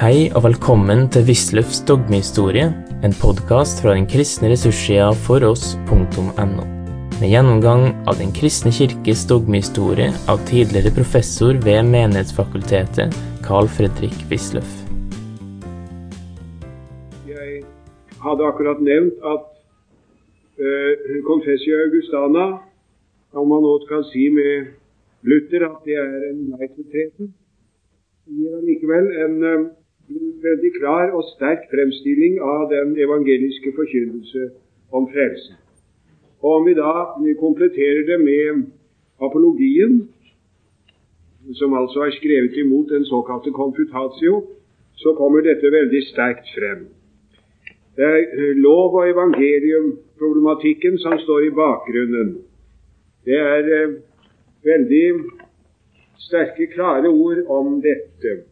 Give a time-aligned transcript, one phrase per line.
[0.00, 2.70] Hei og velkommen til Wisløffs dogmehistorie,
[3.04, 6.62] en podkast fra den kristne ressurssida foross.no.
[7.20, 13.12] Med gjennomgang av Den kristne kirkes dogmehistorie av tidligere professor ved Menighetsfakultetet,
[13.44, 14.70] Carl Fredrik Wisløff.
[17.28, 17.60] Jeg
[18.24, 19.44] hadde akkurat nevnt at
[20.64, 22.46] uh, Confessio Augustana,
[23.36, 24.72] om man nå kan si med
[25.28, 27.34] Luther at det er en leitbetreten,
[28.32, 29.68] gir allikevel en uh,
[30.18, 34.50] veldig klar og sterk fremstilling av den evangeliske forkynnelse
[34.92, 35.56] om frelsen.
[36.42, 36.94] Og Om vi da
[37.40, 38.64] kompletterer det med
[39.20, 40.08] apologien,
[41.54, 44.46] som altså er skrevet imot den såkalte confutatio,
[44.94, 46.88] så kommer dette veldig sterkt frem.
[47.96, 52.38] Det er eh, lov- og evangelium-problematikken som står i bakgrunnen.
[53.24, 53.94] Det er eh,
[54.64, 55.06] veldig
[56.18, 58.49] sterke, klare ord om dette.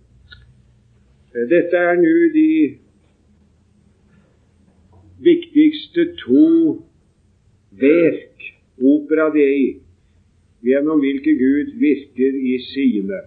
[1.34, 2.51] Eh, dette er nå de
[5.21, 6.45] viktigste to
[7.80, 8.46] verk,
[8.79, 9.80] opera dei,
[10.65, 13.20] gjennom hvilke Gud virker i sine.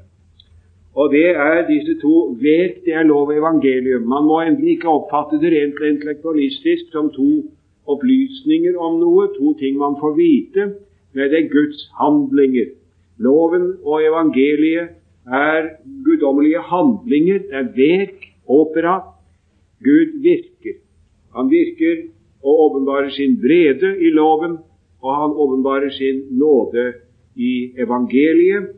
[0.98, 4.08] Og det er disse to verk, det er lov og evangelium.
[4.10, 7.30] Man må endelig ikke oppfatte det rent intellektualistisk som to
[7.92, 10.66] opplysninger om noe, to ting man får vite,
[11.14, 12.74] men det er Guds handlinger.
[13.22, 15.70] Loven og evangeliet er
[16.06, 19.02] guddommelige handlinger, det er verk, opera.
[19.84, 20.80] Gud virker.
[21.36, 22.08] Han virker
[22.44, 24.58] og åpenbarer sin vrede i loven,
[25.02, 26.94] og han åpenbarer sin nåde
[27.36, 28.72] i evangeliet.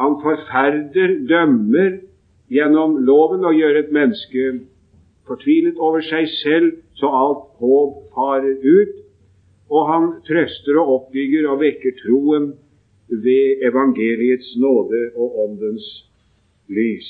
[0.00, 1.98] Han forferder, dømmer
[2.50, 4.60] gjennom loven og gjør et menneske
[5.26, 8.94] fortvilet over seg selv, så alt håp farer ut.
[9.70, 12.52] Og han trøster og oppbygger og vekker troen
[13.08, 15.86] ved evangeliets nåde og åndens
[16.68, 17.08] lys.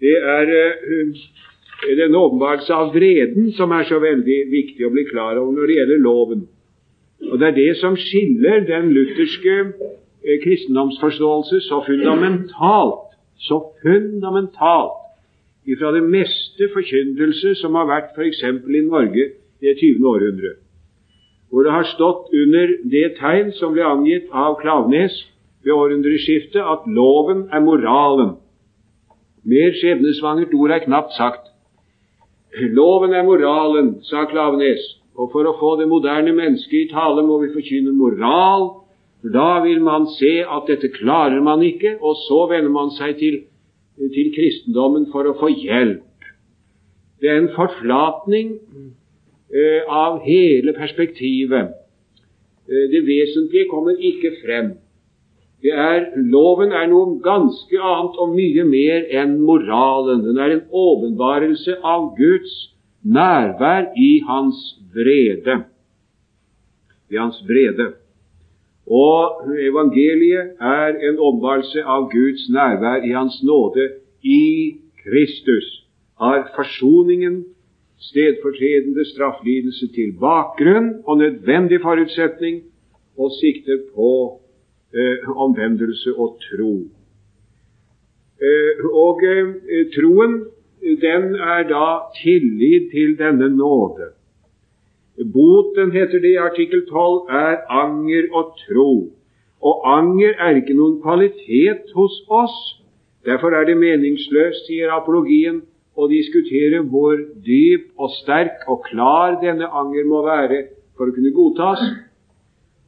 [0.00, 1.16] Det er uh,
[1.96, 5.78] denne åpenbarelse av vreden som er så veldig viktig å bli klar over når det
[5.80, 6.44] gjelder loven.
[7.30, 15.02] Og Det er det som skiller den lutherske uh, kristendomsforståelse så fundamentalt, så fundamentalt
[15.66, 18.44] ifra det meste forkyndelse som har vært f.eks.
[18.44, 20.06] i Norge det 20.
[20.06, 20.65] århundret
[21.50, 25.14] hvor det har stått under det tegn som ble angitt av Klavnes
[25.64, 28.36] ved århundreskiftet, at loven er moralen.
[29.46, 31.52] Mer skjebnesvangert ord er knapt sagt.
[32.74, 34.82] Loven er moralen, sa Klavnes,
[35.16, 38.68] og for å få det moderne mennesket i tale må vi forkynne moral.
[39.22, 43.16] For da vil man se at dette klarer man ikke, og så vender man seg
[43.22, 43.38] til,
[43.96, 46.04] til kristendommen for å få hjelp.
[47.22, 48.56] Det er en forflatning
[49.88, 51.74] av hele perspektivet.
[52.68, 54.72] Eh, det vesentlige kommer ikke frem.
[55.66, 60.22] Er, loven er noe ganske annet og mye mer enn moralen.
[60.26, 62.52] Den er en åpenbarelse av Guds
[63.02, 64.60] nærvær i hans
[64.94, 65.62] vrede.
[67.10, 67.94] I hans vrede.
[68.86, 73.88] Og evangeliet er en åpenbarelse av Guds nærvær i hans nåde
[74.22, 75.66] i Kristus.
[76.20, 77.44] Har forsoningen
[77.98, 82.62] stedfortredende strafflidelse til bakgrunn og nødvendig forutsetning,
[83.18, 84.40] og sikter på
[84.94, 86.74] eh, omvendelse og tro.
[88.46, 90.44] Eh, og eh, troen,
[91.06, 91.88] den er da
[92.22, 94.12] tillit til denne nåde.
[95.32, 99.12] Boten, heter det i artikkel 12, er anger og tro.
[99.62, 102.56] Og anger er ikke noen kvalitet hos oss.
[103.24, 105.62] Derfor er det meningsløst, sier apologien,
[105.96, 110.62] og diskutere hvor dyp og sterk og klar denne anger må være
[110.96, 111.82] for å kunne godtas.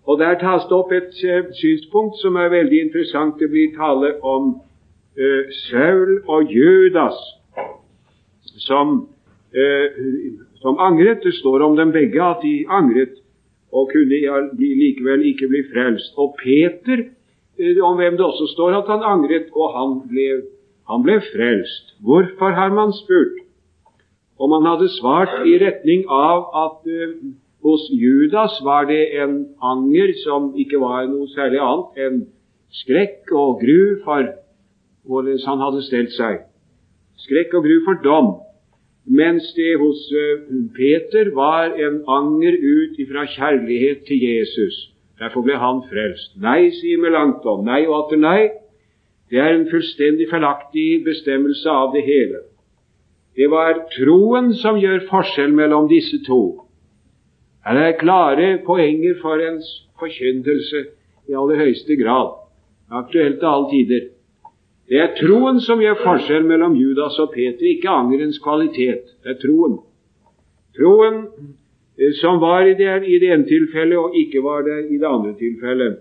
[0.09, 3.41] Og Der tas det opp et uh, synspunkt som er veldig interessant.
[3.41, 7.17] Det blir tale om uh, Saul og Judas
[8.65, 9.09] som,
[9.53, 9.89] uh,
[10.61, 11.25] som, angret.
[11.25, 13.21] Det står om dem begge at de angret
[13.73, 14.21] og kunne
[14.57, 16.17] likevel ikke bli frelst.
[16.17, 17.05] Og Peter,
[17.85, 20.58] om hvem det også står at han angret, og han ble frelst
[20.89, 21.95] han ble frelst.
[22.01, 23.45] Hvorfor, har man spurt.
[24.39, 27.15] Om han hadde svart i retning av at uh,
[27.67, 32.21] hos Judas var det en anger som ikke var noe særlig annet enn
[32.83, 34.29] skrekk og gru for
[35.09, 36.45] hvordan han hadde stelt seg.
[37.25, 38.31] Skrekk og gru for dom.
[39.09, 40.47] Mens det hos uh,
[40.77, 44.79] Peter var en anger ut ifra kjærlighet til Jesus.
[45.19, 46.37] Derfor ble han frelst.
[46.39, 47.65] Nei, sier Melanchthon.
[47.67, 48.41] Nei og atter nei.
[49.31, 52.45] Det er en fullstendig feilaktig bestemmelse av det hele.
[53.37, 56.65] Det var troen som gjør forskjell mellom disse to.
[57.67, 59.69] Her er klare poenger for ens
[60.01, 60.85] forkyndelse
[61.29, 62.33] i aller høyeste grad,
[62.91, 64.07] aktuelt til alle tider.
[64.89, 69.13] Det er troen som gjør forskjell mellom Judas og Peter, ikke angerens kvalitet.
[69.23, 69.77] Det er troen.
[70.79, 71.19] Troen
[71.99, 75.09] eh, som var i det, i det ene tilfellet og ikke var det i det
[75.09, 76.01] andre tilfellet.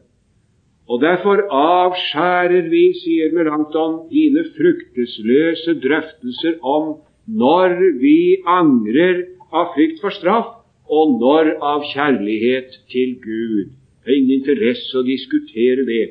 [0.87, 6.93] Og derfor avskjærer vi, sier Melankton, dine fruktesløse drøftelser om
[7.27, 10.53] når vi angrer av frykt for straff,
[10.87, 13.73] og når av kjærlighet til Gud.
[14.03, 16.05] Det er ingen interesse å diskutere det.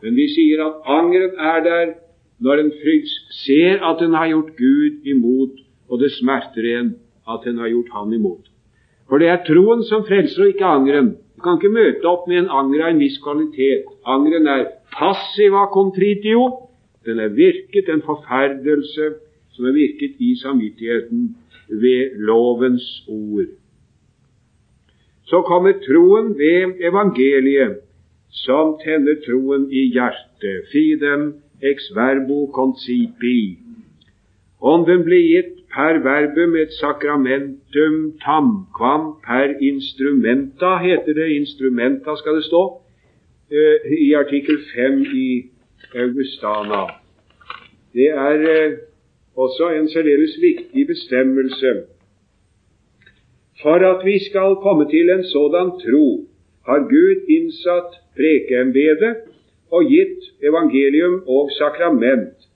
[0.00, 1.92] Men vi sier at angeren er der
[2.40, 5.60] når en frykt ser at en har gjort Gud imot,
[5.92, 6.94] og det smerter en
[7.28, 8.48] at en har gjort Han imot.
[9.10, 11.14] For det er troen som frelser, og ikke angeren.
[11.34, 13.88] Du kan ikke møte opp med en anger av en viss kvalitet.
[14.06, 16.44] Angeren er passiva contritio.
[17.06, 19.08] Den er virket en forferdelse
[19.56, 21.24] som er virket i samvittigheten
[21.82, 23.50] ved lovens ord.
[25.26, 27.80] Så kommer troen ved evangeliet,
[28.30, 30.70] som tenner troen i hjertet.
[30.70, 33.58] Fidem ex verbo concipi.
[34.60, 41.28] Ånden ble gitt per verbum et sakramentum tamquam per instrumenta, heter det.
[41.38, 45.30] Instrumenta skal det stå uh, i artikkel 5 i
[45.94, 46.82] Augustana.
[47.94, 48.76] Det er uh,
[49.36, 51.72] også en særdeles viktig bestemmelse.
[53.62, 56.06] For at vi skal komme til en sådan tro,
[56.66, 59.16] har Gud innsatt prekeembedet
[59.72, 62.49] og gitt evangelium og sakrament,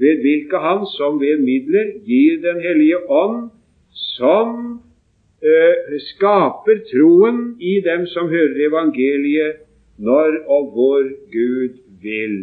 [0.00, 3.50] ved hvilke Han som ved midler gir Den hellige ånd,
[3.92, 4.80] som
[5.42, 9.60] eh, skaper troen i dem som hører evangeliet,
[9.98, 12.36] når og hvor Gud vil.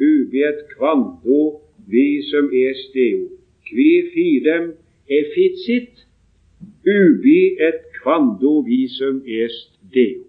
[0.00, 3.28] Ubiet quando visum est Deo,
[3.66, 4.72] qui fidem
[5.08, 5.90] efficit,
[6.86, 10.24] ubi et quando visum est Deo.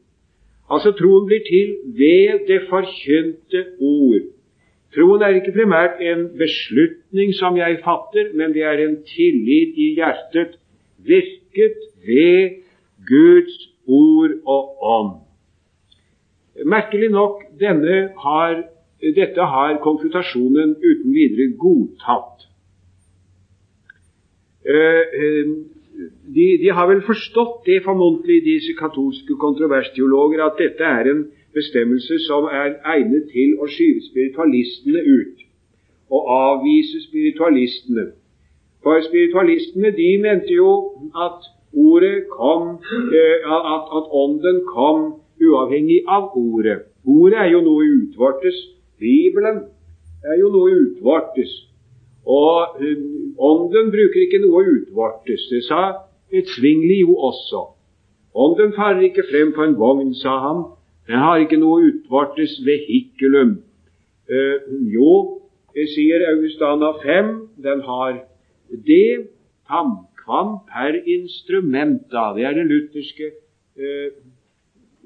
[0.70, 4.35] Altså troen blir til ved det forkynte ord.
[4.96, 9.90] Troen er ikke primært en beslutning som jeg fatter, men det er en tillit i
[9.98, 10.56] hjertet,
[11.04, 12.62] virket ved
[13.10, 13.58] Guds
[13.88, 15.14] ord og ånd.
[16.66, 17.44] Merkelig nok,
[18.24, 18.64] har,
[19.04, 22.48] dette har konfrontasjonen uten videre godtatt.
[24.66, 25.66] Uh,
[26.36, 31.22] de, de, har vel forstått det formodentlig, disse katolske kontroversteologer, at dette er en
[31.58, 35.44] bestemmelse som er egnet til å skyve spiritualistene ut
[36.14, 38.06] og avvise spiritualistene.
[38.84, 40.72] For spiritualistene de mente jo
[41.26, 42.68] at ordet kom,
[43.20, 43.38] eh,
[43.76, 45.00] at, at ånden kom
[45.42, 46.84] uavhengig av ordet.
[47.06, 48.58] Ordet er jo noe utvortes.
[49.00, 49.64] Bibelen
[50.26, 51.52] er jo noe utvortes.
[52.26, 53.04] Og uh,
[53.50, 55.46] ånden bruker ikke noe utvortes.
[55.52, 55.82] Det sa
[56.34, 57.62] et svingli jo også.
[58.36, 60.64] Ånden farer ikke frem på en vogn, sa han.
[61.08, 63.58] Den har ikke noe utvortes vehikulum.
[64.30, 65.42] Eh, jo,
[65.94, 68.22] sier Augustana 5, den har
[68.88, 69.28] det
[69.70, 72.32] tamkvam per instrumenta.
[72.36, 73.32] Det er det lutherske
[73.78, 74.16] eh,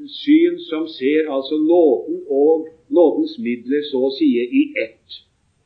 [0.08, 5.20] syn som ser altså nåden og nådens midler så å si i ett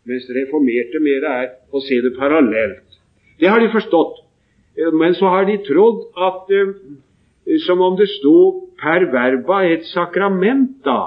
[0.04, 2.98] mens reformerte mer er å se det parallelt.
[3.40, 4.20] Det har de forstått.
[4.78, 6.74] Eh, men så har de trodd at eh,
[7.66, 8.38] som om det sto
[8.84, 11.02] per verba et sakrament da.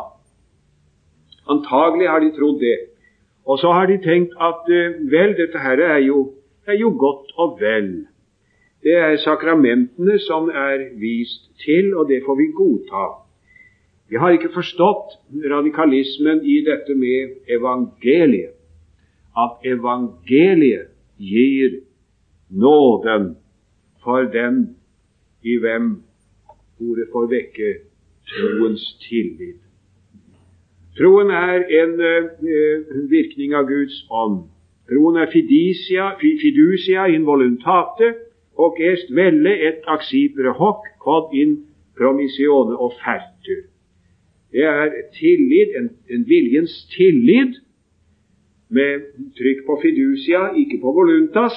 [1.53, 2.79] Antagelig har de trodd det.
[3.47, 6.33] Og så har de tenkt at eh, vel, dette her er jo,
[6.67, 8.07] er jo godt og vel.
[8.83, 13.07] Det er sakramentene som er vist til, og det får vi godta.
[14.11, 15.17] Vi har ikke forstått
[15.51, 18.55] radikalismen i dette med evangeliet
[19.37, 21.81] at evangeliet gir
[22.51, 23.35] nåden
[24.05, 24.77] for den
[25.43, 26.06] i hvem
[26.81, 27.71] ordet får vekke
[28.33, 29.61] troens tillit.
[30.97, 34.47] Troen er en uh, virkning av Guds ånd.
[34.89, 38.15] Troen er fiducia, fiducia in voluntate
[38.57, 41.59] og est velle et aksipere hoc quod in
[41.99, 43.67] promissione offertur.
[44.53, 47.59] Det er tillit, en, en viljens tillit
[48.69, 51.57] med trykk på fiducia, ikke på voluntas.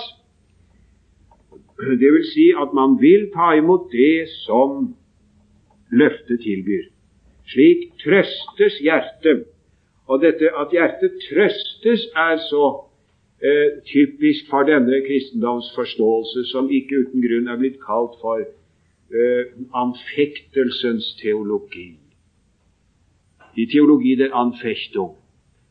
[1.80, 4.96] Det vil si at man vil ta imot det som
[5.92, 6.90] løftet tilbyr.
[7.50, 9.48] Slik trøstes hjertet.
[10.10, 12.66] Og dette at hjertet trøstes, er så
[13.42, 19.54] eh, typisk for denne kristendomsforståelse, som ikke uten grunn er blitt kalt for eh,
[19.84, 21.92] anfektelsens teologi.
[23.58, 25.16] I teologi der anfechtung.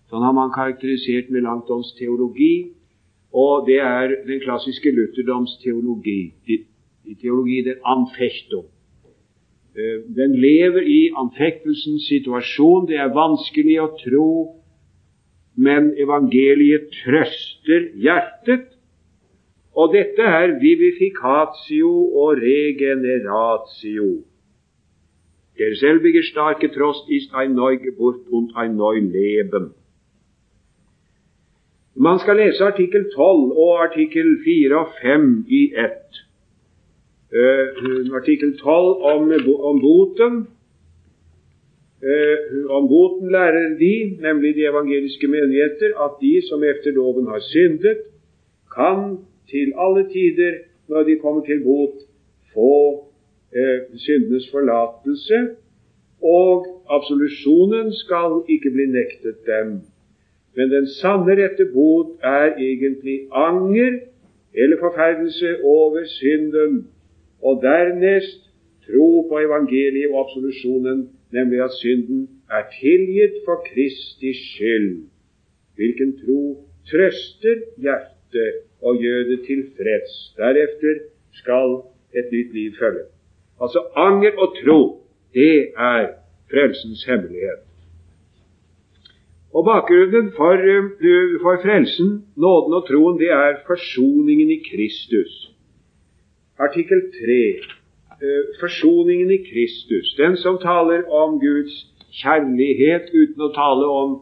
[0.08, 2.70] Sånn har man karakterisert Melanchtons teologi,
[3.34, 6.32] og det er den klassiske Lutherdoms teologi.
[6.48, 8.66] I teologi er anfechtung.
[9.78, 12.88] Eh, den lever i anfektelsens situasjon.
[12.90, 14.30] Det er vanskelig å tro
[15.58, 18.68] men evangeliet trøster hjertet.
[19.78, 21.90] Og dette er vivificatio
[22.22, 24.08] og regeneratio.
[25.58, 29.74] Der selbige starke Trost ist ein Neugeburt und ein Neuleben.
[31.94, 36.22] Man skal lese artikkel 12 og artikkel 4 og 5 i ett.
[37.32, 40.46] Uh, artikkel 12 om, om boten.
[42.00, 47.40] Uh, om boten lærer de, nemlig de evangeliske menigheter, at de som efter loven har
[47.40, 47.98] syndet,
[48.76, 49.18] kan
[49.50, 50.54] til alle tider,
[50.88, 52.00] når de kommer til bot,
[52.54, 53.04] få
[53.52, 55.48] uh, syndenes forlatelse,
[56.22, 59.80] og absolusjonen skal ikke bli nektet dem.
[60.56, 64.00] Men den sanne rette bot er egentlig anger
[64.54, 66.88] eller forferdelse over synden,
[67.42, 68.40] og dernest
[68.86, 75.04] tro på evangeliet og absolusjonen, nemlig at synden er tilgitt for Kristi skyld.
[75.76, 76.42] Hvilken tro
[76.90, 80.14] trøster hjertet og gjør det tilfreds.
[80.36, 81.04] Deretter
[81.40, 81.80] skal
[82.18, 83.06] et nytt liv følge.
[83.62, 84.80] Altså anger og tro,
[85.34, 86.06] det er
[86.50, 87.62] frelsens hemmelighet.
[89.54, 95.32] Og Bakgrunnen for, eh, for, frelsen, nåden og troen, det er forsoningen i Kristus.
[96.58, 97.60] Artikkel 3.
[98.22, 100.14] Eh, forsoningen i Kristus.
[100.18, 101.74] Den som taler om Guds
[102.22, 104.16] kjærlighet uten å tale om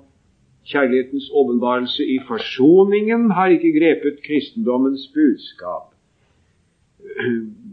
[0.66, 5.94] kjærlighetens åpenbarelse i forsoningen, har ikke grepet kristendommens budskap.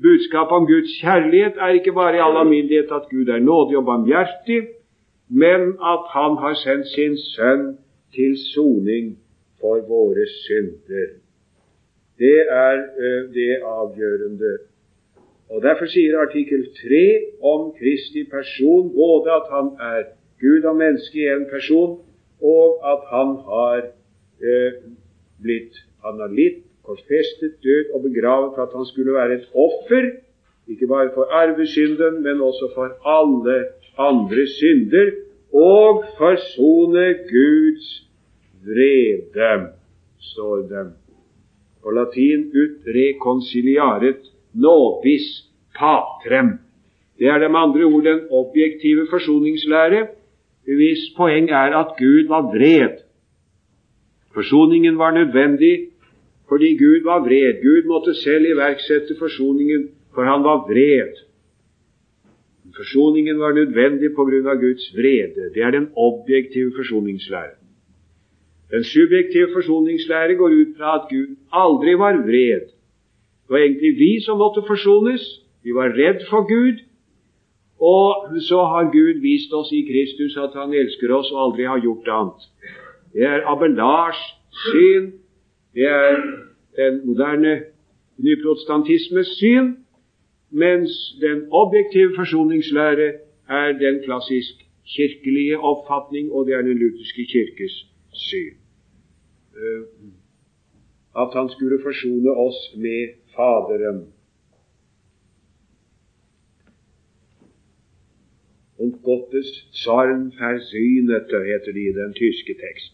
[0.04, 3.86] Budskapet om Guds kjærlighet er ikke bare i all alminnelighet at Gud er nådig og
[3.90, 4.62] barmhjertig,
[5.30, 7.78] men at Han har sendt sin Sønn
[8.16, 9.18] til soning
[9.60, 11.23] for våre synder.
[12.20, 12.76] Det er
[13.34, 14.58] det avgjørende.
[15.50, 17.06] Og Derfor sier artikkel 3
[17.46, 20.04] om Kristi person både at han er
[20.42, 22.00] Gud og menneske i en person,
[22.42, 23.82] og at han har
[24.44, 24.72] eh,
[25.44, 30.10] blitt Han har litt, korsfestet, død og begravet for at han skulle være et offer,
[30.68, 33.56] ikke bare for arvesynden, men også for alle
[33.98, 35.14] andre synder
[35.54, 37.88] og forsone Guds
[38.68, 39.72] vrede,
[40.20, 40.84] står det.
[41.84, 44.22] På latin ut reconciliaret
[44.54, 45.28] nobis
[45.76, 46.58] patrem.
[47.20, 50.08] Det er med andre ord den objektive forsoningslære,
[50.64, 53.04] hvis poeng er at Gud var vred.
[54.34, 55.90] Forsoningen var nødvendig
[56.50, 57.62] fordi Gud var vred.
[57.64, 61.14] Gud måtte selv iverksette forsoningen, for han var vred.
[62.76, 64.54] Forsoningen var nødvendig pga.
[64.66, 65.54] Guds vrede.
[65.54, 67.63] Det er den objektive forsoningslære.
[68.72, 72.64] Den subjektive forsoningslære går ut fra at Gud aldri var vred.
[73.44, 75.24] Det var egentlig vi som måtte forsones.
[75.64, 76.78] Vi var redd for Gud.
[77.80, 81.80] Og så har Gud vist oss i Kristus at Han elsker oss og aldri har
[81.80, 82.42] gjort annet.
[83.14, 85.12] Det er Abelars syn.
[85.76, 86.16] Det er
[86.78, 87.62] den moderne
[88.18, 89.74] nyprotestantismes syn
[90.54, 90.92] mens
[91.22, 93.14] den objektive forsoningslære
[93.50, 94.56] er den klassisk
[94.96, 97.74] kirkelige oppfatning, og det er den lutherske kirkes
[98.14, 98.58] syn.
[99.56, 99.84] Eh,
[101.22, 104.14] at han skulle forsone oss med Faderen.
[108.78, 109.50] Und Gottes
[109.84, 112.94] Zorn versynete, heter det i den tyske tekst.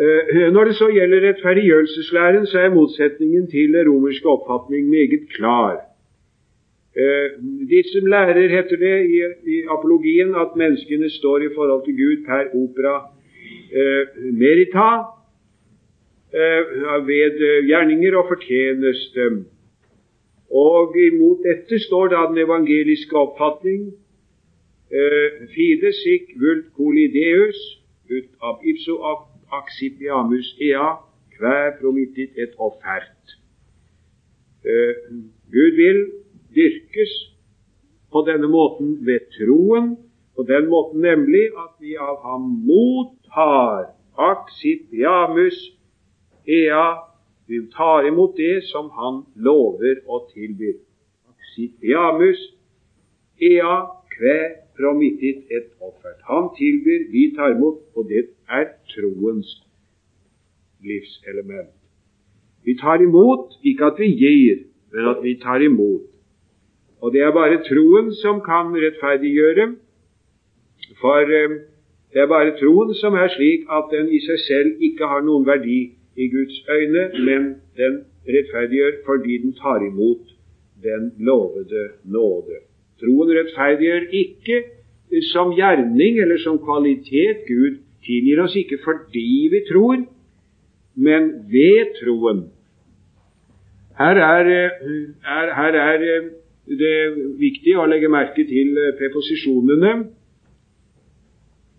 [0.00, 5.91] Eh, når det så gjelder rettferdiggjørelseslæren, så er motsetningen til den romerske oppfatning meget klar.
[6.96, 7.28] Eh,
[7.70, 9.18] de som lærer, heter det i,
[9.54, 12.96] i apologien, at menneskene står i forhold til Gud per opera
[13.72, 14.88] eh, merita,
[17.06, 19.24] ved gjerninger og fortjeneste.
[20.50, 23.82] Og imot dette står da den evangeliske oppfatning
[25.52, 27.60] fide sic vult colideus
[28.08, 28.96] ut ab ipso
[29.58, 30.88] accipiamus ea,
[31.36, 33.36] hver promittit et offert.
[35.52, 36.00] Gud vil
[36.54, 37.12] dyrkes
[38.12, 39.96] på denne måten ved troen,
[40.36, 45.58] på den måten nemlig at vi av ham mottar aksipiamus
[46.46, 46.86] ea,
[47.46, 50.78] vi tar imot det som han lover og tilbyr.
[51.32, 52.40] Aksipiamus
[53.40, 53.76] ea
[54.14, 54.38] kve
[54.76, 56.20] promittit et offert.
[56.28, 59.50] Han tilbyr, vi tar imot, og det er troens
[60.80, 61.72] livselement.
[62.64, 66.11] Vi tar imot, ikke at vi gir, men at vi tar imot.
[67.02, 69.66] Og det er bare troen som kan rettferdiggjøre,
[71.00, 71.56] for eh,
[72.12, 75.46] det er bare troen som er slik at den i seg selv ikke har noen
[75.48, 75.80] verdi
[76.16, 77.48] i Guds øyne, men
[77.80, 80.36] den rettferdiggjør fordi den tar imot
[80.84, 82.60] den lovede nåde.
[83.00, 84.62] Troen rettferdiggjør ikke
[85.32, 87.42] som gjerning eller som kvalitet.
[87.48, 90.04] Gud tilgir oss ikke fordi vi tror,
[90.94, 92.44] men ved troen.
[93.98, 94.52] Her er,
[95.24, 96.30] er, her er
[96.78, 99.92] det er viktig å legge merke til preposisjonene.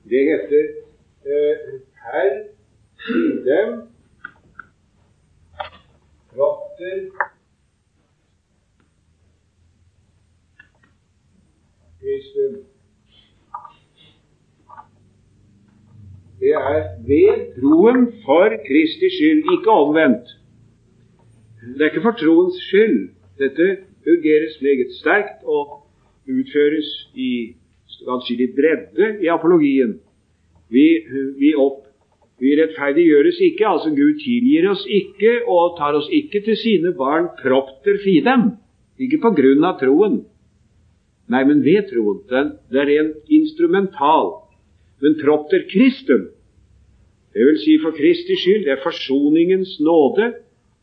[0.10, 0.66] Det heter
[1.26, 1.62] eh,
[2.08, 2.34] her,
[3.06, 3.60] side,
[6.38, 7.00] rotter,
[12.04, 12.60] Kristum.
[16.44, 20.28] Det er ved troen for Kristi skyld, ikke omvendt.
[21.78, 22.98] Det er ikke for troens skyld.
[23.40, 23.68] Dette
[24.08, 25.84] urgeres meget sterkt og
[26.30, 27.54] utføres i
[28.16, 29.98] atskillig bredde i apologien.
[30.74, 30.86] Vi,
[31.40, 31.86] vi, opp,
[32.42, 37.30] vi rettferdiggjøres ikke, altså Gud tilgir oss ikke og tar oss ikke til sine barn
[37.42, 38.54] propter fidem.
[39.00, 40.22] Ikke på grunn av troen,
[41.32, 42.22] Nei, men ved troen.
[42.30, 44.34] Den, det er rent instrumental.
[45.04, 46.30] Men propter Kristum,
[47.34, 50.34] det vil si for Kristi skyld, det er forsoningens nåde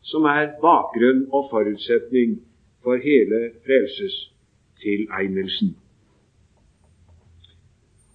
[0.05, 2.39] som er bakgrunn og forutsetning
[2.83, 5.75] for hele frelsestilegnelsen.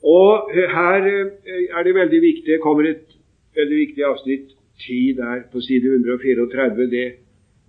[0.06, 3.16] Og her eh, er det veldig viktig Det kommer et
[3.56, 6.90] veldig viktig avsnitt 10 der på side 134.
[6.90, 7.12] Det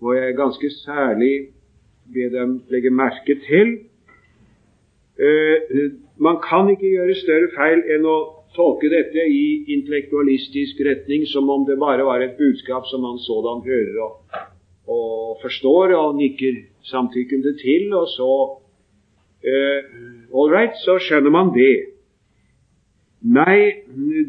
[0.01, 1.47] må jeg ganske særlig
[2.13, 3.77] be dem legge merke til.
[5.17, 8.17] Uh, man kan ikke gjøre større feil enn å
[8.57, 13.63] tolke dette i intellektualistisk retning, som om det bare var et budskap som man sådan
[13.65, 14.37] hører og,
[14.93, 16.59] og forstår og nikker
[16.91, 18.31] samtykkende til, og så
[19.47, 19.79] uh,
[20.37, 21.75] All right, så skjønner man det.
[23.21, 23.83] Nei,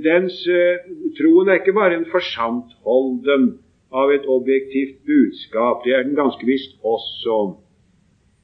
[0.04, 0.84] dens uh,
[1.18, 3.50] troen er ikke bare en forsantholden
[3.92, 7.56] av et objektivt budskap, det er den ganske visst også.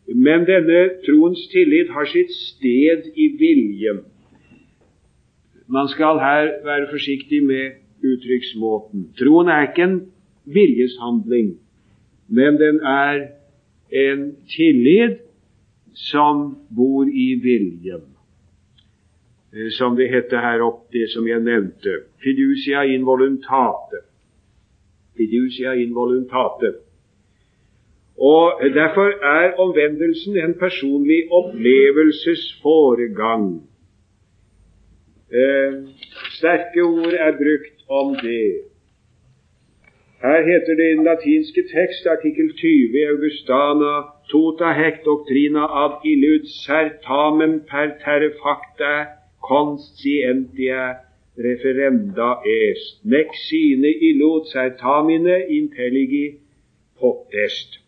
[0.09, 4.03] Men denne troens tillit har sitt sted i viljen.
[5.67, 9.09] Man skal her være forsiktig med uttrykksmåten.
[9.19, 10.01] Troen er ikke en
[10.45, 11.55] viljeshandling,
[12.29, 13.29] men den er
[13.95, 15.21] en tillit
[15.95, 18.03] som bor i viljen.
[19.55, 22.01] Eh, som det heter her opp, det som jeg nevnte.
[22.23, 23.99] Fiducia involuntate.
[25.17, 26.75] Fiducia involuntate.
[28.19, 33.63] Og Derfor er omvendelsen en personlig opplevelsesforegang.
[35.35, 35.73] Eh,
[36.37, 38.61] sterke ord er brukt om det.
[40.25, 43.95] Her heter det i den latinske tekst, artikkel 20 Augustana,
[44.33, 48.93] tota hec doctrina ad illud certamen per terre facta
[49.49, 50.87] conscientia
[51.49, 56.27] referenda est, nec sine illud certamine intelligi
[57.01, 57.79] potest.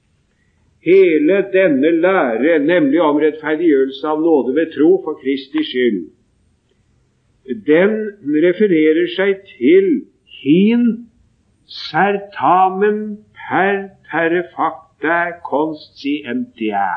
[0.84, 6.04] Hele denne lære, nemlig om rettferdiggjørelse av nåde ved tro for Kristi skyld,
[7.72, 7.98] den
[8.44, 9.92] refererer seg til
[10.44, 10.88] hin
[11.66, 16.88] certamen per terre facta conscientia.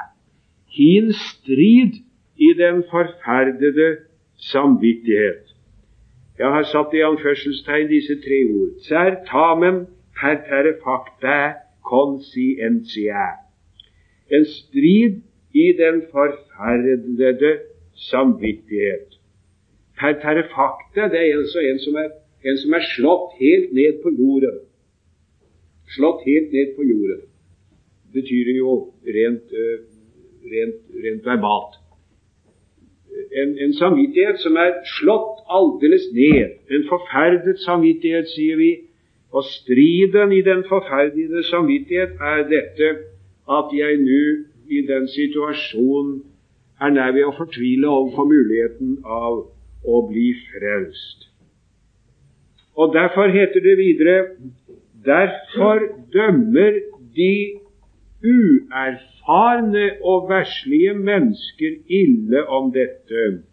[0.69, 2.01] Hin strid
[2.37, 3.89] i den forferdede
[4.51, 5.45] samvittighet.
[6.39, 8.71] Jeg har satt i anførselstegn disse tre ord.
[8.87, 11.37] Certamen per terre facta
[11.83, 13.27] conscientia
[14.29, 15.21] en strid
[15.53, 17.59] i den forferdede
[18.09, 19.07] samvittighet.
[19.99, 22.09] Per terrefakta det er altså en som er,
[22.43, 24.61] en som er slått helt ned på jorden.
[25.95, 27.25] Slått helt ned på jorden.
[28.05, 28.75] Det betyr jo
[29.05, 29.79] rent, uh,
[30.53, 31.77] rent, rent verbalt.
[33.35, 36.55] En, en, samvittighet som er slått aldeles ned.
[36.71, 38.71] En forferdet samvittighet, sier vi.
[39.29, 42.89] Og striden i den forferdede samvittighet er dette
[43.49, 44.23] at jeg nå
[44.69, 46.21] i den situasjonen
[46.81, 49.41] er nær ved å fortvile overfor muligheten av
[49.85, 51.28] å bli frelst.
[52.75, 54.25] Og Derfor heter det videre
[55.05, 55.79] Derfor
[56.13, 56.73] dømmer
[57.15, 57.59] de
[58.23, 63.43] uerfarne og verslige mennesker ille om dette,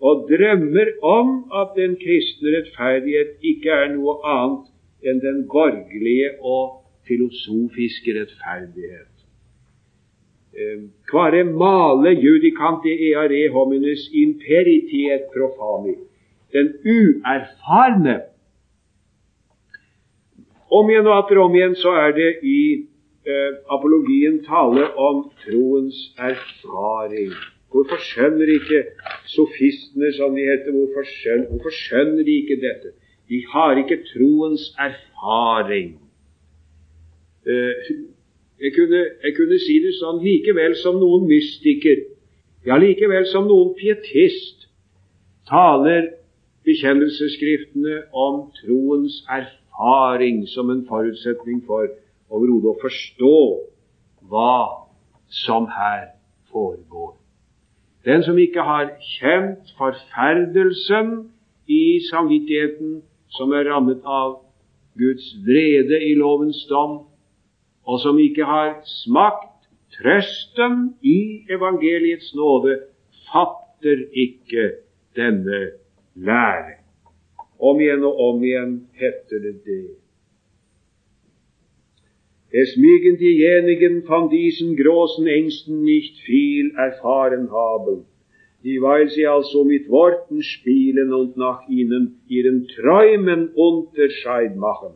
[0.00, 1.28] og drømmer om
[1.60, 4.70] at den kristne rettferdighet ikke er noe annet
[5.10, 9.14] enn den borgerlige og filosofiske rettferdighet.
[11.10, 15.96] Quare ehm, male judicante eare homines imperitiet profani.
[16.54, 18.20] Den uerfarne.
[20.74, 22.60] Om igjen og atter om igjen så er det i
[23.30, 27.34] eh, apologien tale om troens erfaring.
[27.74, 28.80] Hvorfor skjønner ikke
[29.30, 32.94] sofistene, som de heter, hvorfor skjønner, hvorfor skjønner de ikke dette?
[33.30, 35.94] De har ikke troens erfaring.
[37.46, 37.94] Eh,
[38.64, 42.06] jeg kunne, jeg kunne si det sånn likevel som noen mystiker,
[42.66, 44.70] ja, likevel som noen pietist,
[45.50, 46.14] taler
[46.64, 49.63] bekjennelsesskriftene om troens erfaring
[50.46, 51.88] som en forutsetning for
[52.30, 53.36] overhodet å forstå
[54.30, 54.86] hva
[55.28, 56.14] som her
[56.52, 57.16] foregår.
[58.04, 61.30] Den som ikke har kjent forferdelsen
[61.66, 64.44] i samvittigheten, som er rammet av
[64.98, 67.06] Guds vrede i lovens dom,
[67.84, 72.78] og som ikke har smakt trøsten i evangeliets nåde,
[73.32, 74.70] fatter ikke
[75.16, 75.60] denne
[76.14, 76.83] lære.
[77.58, 79.84] Om igjen og om igjen heter det det.
[82.54, 88.04] Es mögen diejenigen von diesen großen Ängsten nicht viel erfahren haben,
[88.62, 94.94] die, weil sie also mit Worten spielen und nach ihnen ihren Träumen Unterscheid machen.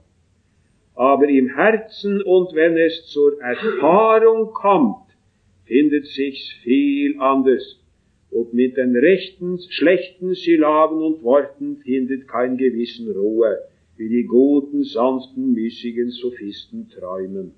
[0.95, 5.07] Aber im Herzen und wenn es zur Erfahrung kommt,
[5.65, 7.79] findet sich's viel anders.
[8.31, 13.59] Und mit den rechten, schlechten Syllaben und Worten findet kein Gewissen Ruhe
[13.99, 17.53] wie die guten, sanften, müßigen Sophisten träumen.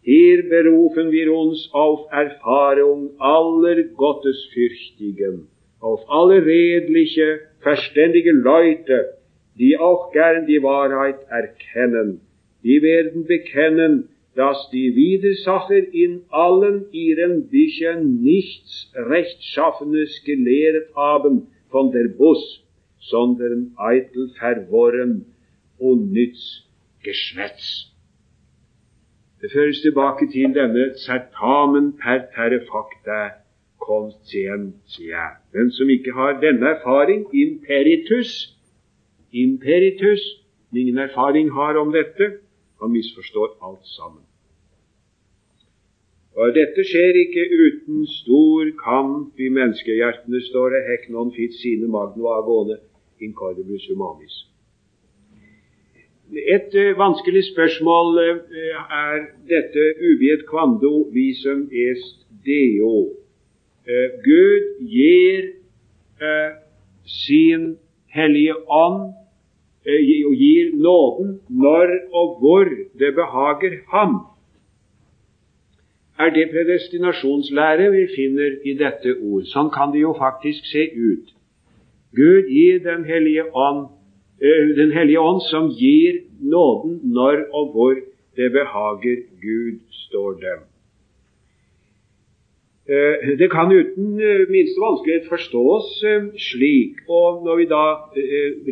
[0.00, 5.48] Hier berufen wir uns auf Erfahrung aller Gottesfürchtigen,
[5.80, 9.16] auf alle redliche, verständige Leute,
[9.58, 12.20] die auch gern die Wahrheit erkennen.
[12.62, 21.90] Die werden bekennen, dass die Widersacher in allen ihren Büchern nichts Rechtschaffenes gelehrt haben von
[21.90, 22.62] der Bus,
[23.00, 25.24] sondern eitel verworren
[25.78, 26.66] unnütz
[27.02, 27.92] Geschwätz.
[29.40, 33.20] Det føres tilbake til denne certamen per terre facta
[33.78, 35.26] conscientia.
[35.52, 38.32] Den som ikke har denne erfaring, imperitus,
[39.32, 40.22] imperitus,
[40.72, 42.32] ingen erfaring har om dette,
[42.80, 44.25] han misforstår alt sammen.
[46.36, 51.88] Og Dette skjer ikke uten stor kamp i menneskehjertene, står det, hek non fit sine
[51.88, 52.76] magno agone
[53.24, 54.34] in cordibus humanis.
[56.36, 58.36] Et uh, vanskelig spørsmål uh,
[59.00, 63.14] er dette ubiet quando visum est deo.
[63.88, 65.52] Uh, Gud gir
[67.04, 67.76] sin
[68.08, 69.12] Hellige Ånd
[70.26, 72.64] og gir nåden når og hvor
[72.98, 74.16] det behager ham.
[76.18, 79.44] Er det predestinasjonslære vi finner i dette ord?
[79.52, 81.34] Sånn kan det jo faktisk se ut.
[82.16, 83.88] Gud gir Den hellige ånd
[84.42, 87.94] Eh, Den hellige ånd som gir nåden når og hvor
[88.36, 90.56] det behager Gud, står det.
[92.88, 95.86] Eh, det kan uten eh, minste vanskelighet forstås
[96.50, 97.84] slik, og når vi da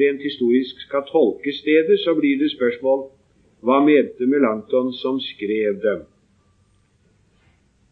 [0.00, 3.08] rent historisk skal tolke stedet, så blir det spørsmål
[3.64, 6.04] hva mente Melanchthon som skrev dem?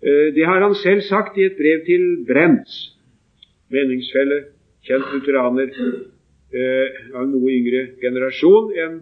[0.03, 2.73] Det har han selv sagt i et brev til Brents,
[3.71, 4.41] meningsfelle,
[4.83, 5.71] kjent lutheraner,
[6.53, 8.99] eh, av noe yngre generasjon enn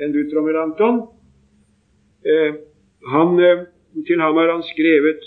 [0.00, 1.00] en Luther og Melanchthon.
[2.24, 3.64] Eh, eh,
[4.06, 5.22] til ham har han skrevet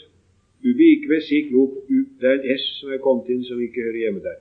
[0.65, 4.23] Ubique sic loc Det er en S som er kommet inn som ikke hører hjemme
[4.23, 4.39] der.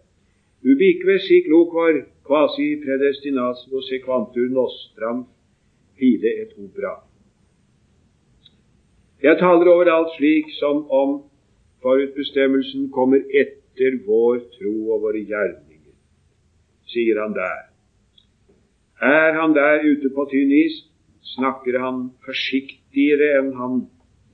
[0.64, 5.26] Ubique sic var quasi predestinatio sequantur nostram
[5.98, 7.05] fide et opera.
[9.26, 11.16] Jeg taler overalt slik som om
[11.82, 15.66] forutbestemmelsen kommer etter vår tro og våre gjerninger
[16.92, 17.64] sier han der.
[19.02, 20.78] Er han der ute på tynn is,
[21.36, 23.82] snakker han forsiktigere enn han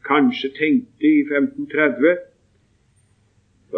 [0.07, 2.20] kanskje tenkte i 1530.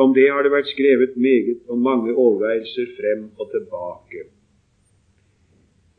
[0.04, 4.26] Om det har det vært skrevet meget og mange overveielser frem og tilbake.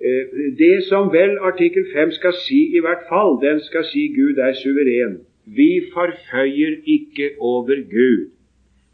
[0.01, 0.25] Eh,
[0.59, 4.53] det som vel artikkel 5 skal si, i hvert fall, den skal si Gud er
[4.53, 5.19] suveren.
[5.45, 8.31] Vi forføyer ikke over Gud.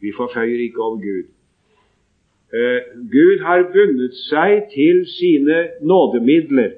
[0.02, 1.26] Vi forføyer ikke over Gud.
[2.54, 6.72] Eh, Gud har bundet seg til sine nådemidler.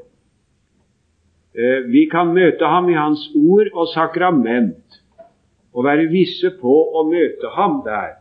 [1.56, 5.02] Eh, vi kan møte ham i Hans ord og sakrament
[5.74, 8.16] og være visse på å møte ham der.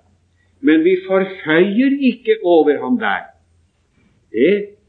[0.60, 3.28] Men vi forføyer ikke over ham der.
[4.32, 4.81] Det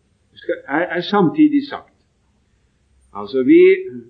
[0.68, 1.94] er, er samtidig sagt.
[3.16, 3.62] Altså, vi,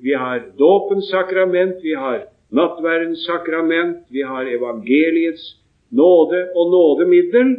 [0.01, 5.43] vi har dåpens sakrament, vi har nattverdens sakrament, vi har evangeliets
[5.91, 7.57] nåde og nådemiddel.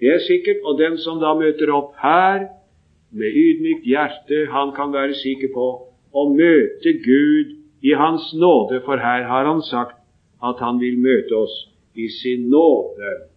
[0.00, 0.60] Det er sikkert.
[0.64, 2.46] Og den som da møter opp her
[3.12, 5.66] med ydmykt hjerte, han kan være sikker på
[6.12, 9.96] å møte Gud i Hans nåde, for her har Han sagt
[10.42, 11.54] at Han vil møte oss
[11.94, 13.31] i sin nåde.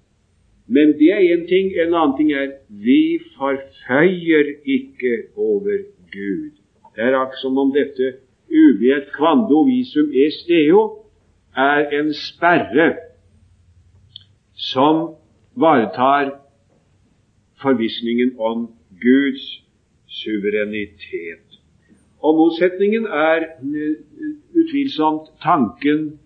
[0.67, 1.73] Men det er én ting.
[1.73, 5.78] En annen ting er vi forføyer ikke over
[6.12, 6.51] Gud.
[6.95, 8.13] Det er akkurat som om dette
[8.49, 10.82] uviet quando visum esteo
[11.56, 12.95] er en sperre
[14.56, 15.15] som
[15.56, 16.32] varetar
[17.62, 18.67] forvissningen om
[19.01, 19.45] Guds
[20.08, 21.60] suverenitet.
[22.19, 23.95] Og motsetningen er eh,
[24.56, 26.19] utvilsomt tanken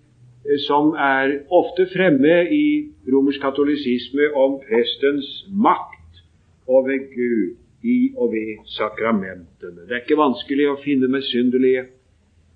[0.57, 6.23] som er ofte fremme i romersk katolisisme om prestens makt
[6.67, 9.85] over Gud i og ved sakramentene.
[9.87, 11.85] Det er ikke vanskelig å finne besynderlige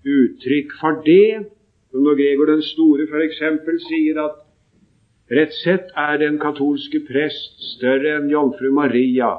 [0.04, 1.46] uttrykk for det.
[1.94, 3.42] Når Gregor den store f.eks.
[3.86, 4.40] sier at
[5.32, 9.36] rett sett er den katolske prest større enn jomfru Maria,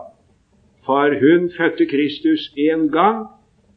[0.86, 3.26] for hun fødte Kristus én gang,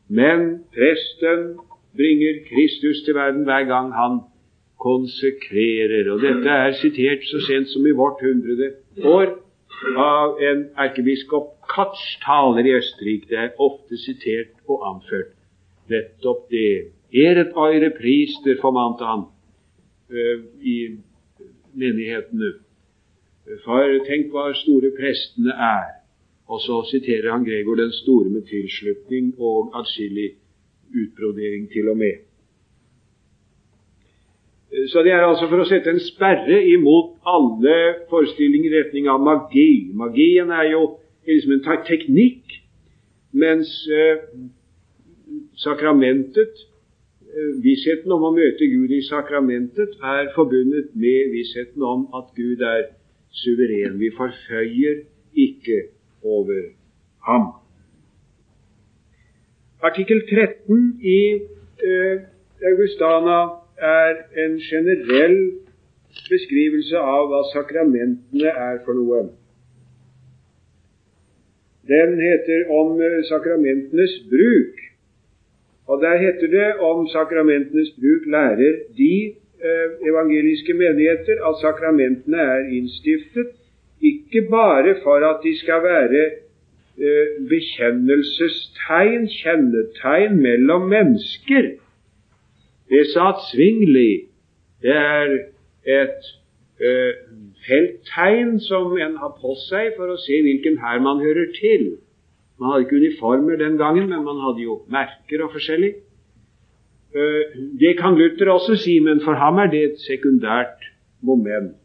[0.08, 1.58] men presten
[1.98, 4.22] bringer Kristus til verden hver gang han
[4.82, 6.12] konsekrerer.
[6.14, 8.72] Og Dette er sitert så sent som i vårt hundrede
[9.04, 9.36] år
[9.98, 13.28] av en erkebiskop Katz taler i Østerrike.
[13.30, 15.34] Det er ofte sitert og anført
[15.92, 16.94] nettopp det.
[17.14, 19.28] Eret eure priester, formante han
[20.12, 20.78] uh, i
[21.78, 22.54] menighetene.
[23.64, 25.94] For tenk hva store prestene er.
[26.48, 30.34] Og så siterer han Gregor den store med tilslutning og atskillig
[30.96, 32.27] utbrodering til og med.
[34.68, 37.76] Så det er altså for å sette en sperre imot alle
[38.12, 39.94] forestillinger i retning av magi.
[39.96, 40.82] Magien er jo
[41.28, 42.58] liksom en teknikk,
[43.32, 44.26] mens eh,
[45.64, 46.64] sakramentet,
[47.32, 52.60] eh, vissheten om å møte Gud i sakramentet, er forbundet med vissheten om at Gud
[52.60, 52.90] er
[53.32, 53.96] suveren.
[54.02, 55.06] Vi forføyer
[55.48, 55.80] ikke
[56.28, 56.74] over
[57.28, 57.54] ham.
[59.80, 61.22] Artikkel 13 i
[61.88, 62.28] eh,
[62.68, 65.38] Augustana er en generell
[66.30, 69.28] beskrivelse av hva sakramentene er for noe.
[71.88, 74.82] Den heter om eh, sakramentenes bruk.
[75.88, 79.14] Og Der heter det om sakramentenes bruk lærer de
[79.64, 83.56] eh, evangeliske menigheter at sakramentene er innstiftet
[84.02, 91.72] ikke bare for at de skal være eh, bekjennelsestegn, kjennetegn mellom mennesker.
[92.90, 94.28] Det er satsvinglig.
[94.82, 95.34] Det er
[95.88, 96.28] et
[96.80, 97.14] eh,
[97.68, 101.98] felttegn som en har på seg for å se hvilken hær man hører til.
[102.58, 105.94] Man hadde ikke uniformer den gangen, men man hadde jo merker og forskjellig.
[107.16, 110.88] Eh, det kan Luther også si, men for ham er det et sekundært
[111.22, 111.78] moment.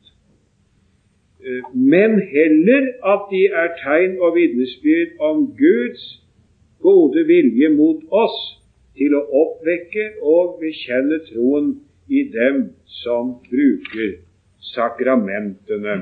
[1.43, 6.09] Eh, men heller at de er tegn og vitnesbyrd om Guds
[6.83, 8.39] gode vilje mot oss
[8.99, 11.73] til å oppvekke og bekjenne troen
[12.13, 12.65] i dem
[13.03, 14.19] som bruker
[14.73, 15.97] sakramentene.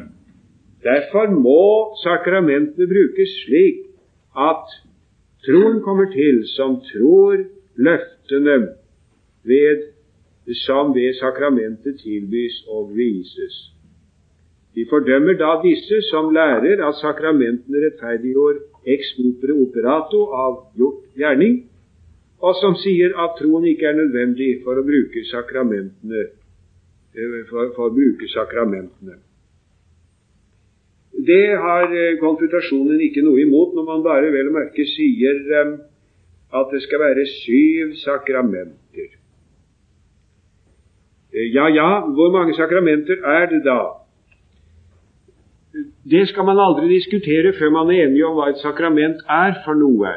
[0.85, 3.85] Derfor må sakramentene brukes slik
[4.37, 4.77] at
[5.47, 7.45] troen kommer til som tror
[7.77, 8.57] løftene
[9.45, 9.91] ved,
[10.65, 13.61] som ved sakramentet tilbys og vises.
[14.75, 18.61] De fordømmer da disse som lærer at sakramentene rettferdiggjør
[18.95, 21.65] ex opere operato av gjort gjerning,
[22.41, 26.29] og som sier at troen ikke er nødvendig for å bruke sakramentene.
[27.15, 29.19] Eh, for, for å bruke sakramentene.
[31.27, 35.73] Det har eh, konfrontasjonen ikke noe imot når man bare vel å merke sier um,
[36.55, 39.11] at det skal være syv sakramenter.
[41.35, 43.81] Eh, ja, ja, hvor mange sakramenter er det da?
[46.11, 49.79] Det skal man aldri diskutere før man er enig om hva et sakrament er for
[49.79, 50.15] noe.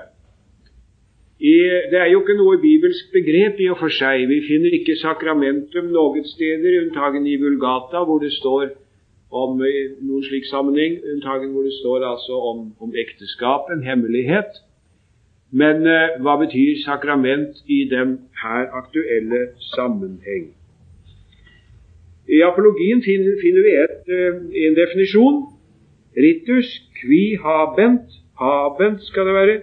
[1.43, 1.55] I,
[1.91, 4.21] det er jo ikke noe bibelsk begrep i og for seg.
[4.29, 8.69] Vi finner ikke sakramentum noen steder, unntagen i Vulgata, hvor det står
[9.33, 14.61] om noen slik sammenheng, unntagen hvor det står altså om, om ekteskap, en hemmelighet.
[15.51, 19.41] Men eh, hva betyr sakrament i den her aktuelle
[19.73, 20.47] sammenheng?
[22.31, 25.43] I apologien finner, finner vi et, eh, en definisjon.
[26.15, 29.59] Ritus qui habent, habent skal det være,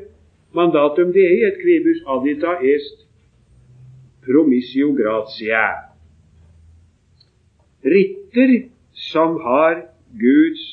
[0.52, 3.06] mandatum dei et quibus addita est
[4.24, 5.66] promissio gratia.
[7.84, 9.86] Ritter som har
[10.18, 10.64] Guds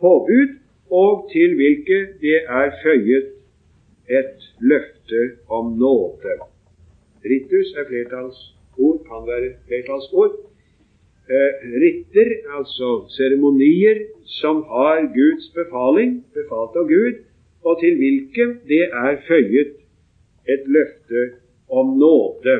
[0.00, 0.56] påbud,
[0.90, 3.34] og til hvilke det er føyet
[4.08, 6.38] et løfte om nåde.
[7.24, 10.38] Rittus er flertallsord, kan være flertallsord.
[11.28, 17.20] Eh, ritter, altså seremonier som har Guds befaling, befalt av Gud,
[17.64, 19.76] og til hvilke det er føyet
[20.48, 21.22] et løfte
[21.70, 22.56] om nåde.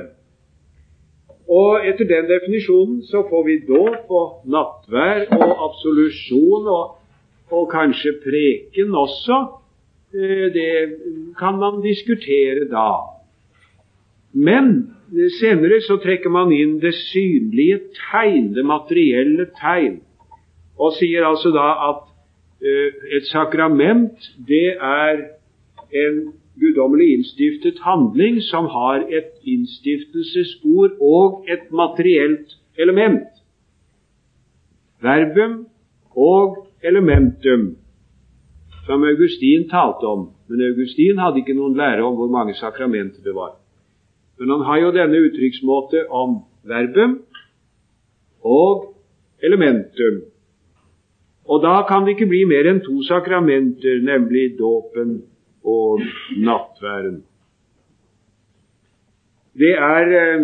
[1.48, 6.98] Og etter den definisjonen så får vi dåp og nattvær og absolusjon og,
[7.50, 9.38] og kanskje preken også.
[10.12, 10.72] Eh, det
[11.38, 12.90] kan man diskutere da.
[14.32, 14.92] Men
[15.40, 20.02] senere så trekker man inn det synlige tegn, det materielle tegn,
[20.76, 22.04] og sier altså da at
[22.60, 24.18] et sakrament,
[24.48, 25.20] det er
[25.94, 33.28] en guddommelig innstiftet handling som har et innstiftelsesord og et materielt element.
[35.02, 35.66] Verbum
[36.16, 37.76] og elementum,
[38.86, 40.30] som Augustin talte om.
[40.48, 43.54] Men Augustin hadde ikke noen lære om hvor mange sakramenter det var.
[44.38, 47.18] Men han har jo denne uttrykksmåte om verbum
[48.42, 48.94] og
[49.42, 50.22] elementum.
[51.48, 55.22] Og da kan det ikke bli mer enn to sakramenter, nemlig dåpen
[55.64, 56.02] og
[56.36, 57.22] nattværen.
[59.58, 60.42] Det er eh,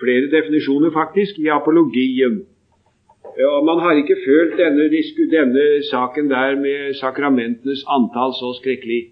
[0.00, 2.44] flere definisjoner, faktisk, i apologien.
[3.54, 4.86] Og Man har ikke følt denne,
[5.36, 9.02] denne saken der med sakramentenes antall så skrekkelig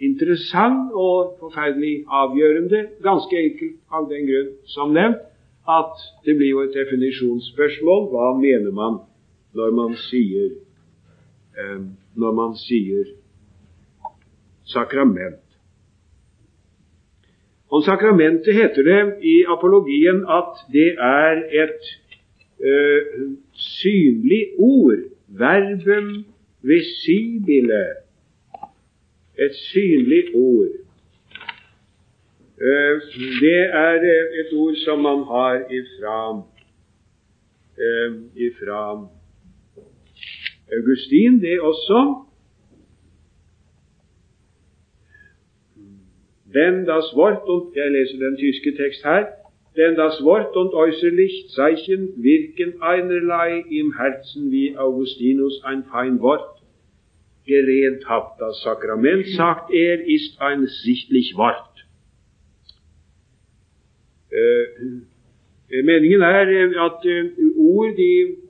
[0.00, 2.86] interessant og forferdelig avgjørende.
[3.02, 5.22] Ganske enkelt av den grunn, som nevnt,
[5.68, 8.06] at det blir jo et definisjonsspørsmål.
[8.12, 9.02] Hva mener man
[9.54, 10.50] når man sier,
[11.58, 11.80] eh,
[12.16, 13.14] når man sier
[14.64, 15.42] sakrament?
[17.72, 21.86] Om sakramentet heter det i apologien at det er et
[22.60, 25.00] uh, synlig ord.
[25.28, 26.24] Verbum
[26.60, 27.86] visibile.
[29.38, 30.74] Et synlig ord.
[32.60, 33.00] Uh,
[33.40, 34.04] det er
[34.40, 36.42] et ord som man har ifra,
[38.36, 38.84] ifra
[40.78, 42.24] Augustin, det også.
[46.54, 49.26] Denn das Wort und Jeg leser den tyske tekst her.
[49.76, 56.62] Denn das Wort und äußerlich Zeichen wirken einerlei im Herzen, wie Augustinus ein fein Wort
[57.46, 58.38] geredet hat.
[58.38, 61.68] Das Sakrament, sagt er, ist ein sichtlich Wort.
[64.30, 68.41] Uh, meningen er at uh, ord, uh,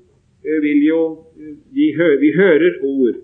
[0.42, 1.02] vil jo
[1.74, 3.18] de hø Vi hører ord.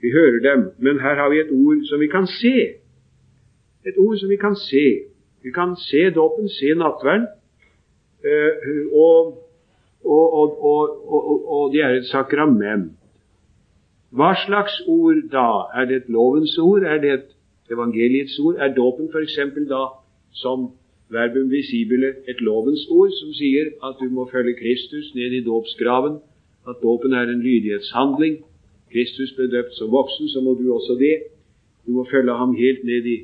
[0.00, 0.70] Vi hører dem.
[0.78, 2.56] Men her har vi et ord som vi kan se
[3.86, 4.86] et ord som vi kan se.
[5.42, 7.26] Vi kan se dåpen, se nattverden,
[8.24, 8.52] eh,
[8.92, 9.38] og,
[10.04, 12.92] og, og, og, det er et sakrament.
[14.10, 15.46] Hva slags ord da?
[15.78, 16.82] Er det et lovens ord?
[16.82, 17.30] Er det et
[17.70, 18.56] evangeliets ord?
[18.58, 19.38] Er dåpen f.eks.
[19.70, 19.82] da
[20.32, 20.70] som
[21.10, 26.18] verbum visibile et lovens ord som sier at du må følge Kristus ned i dåpsgraven,
[26.68, 28.42] at dåpen er en lydighetshandling?
[28.92, 31.16] Kristus ble døpt som voksen, så må du også det.
[31.86, 33.18] Du må følge ham helt ned i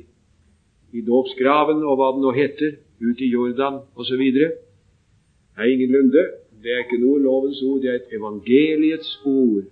[0.93, 4.21] i dåpsgraven og hva det nå heter, ut i Jordan osv.
[4.21, 6.25] Nei, ingenlunde.
[6.63, 9.65] Det er ikke noe lovens ord, det er et evangeliets ord.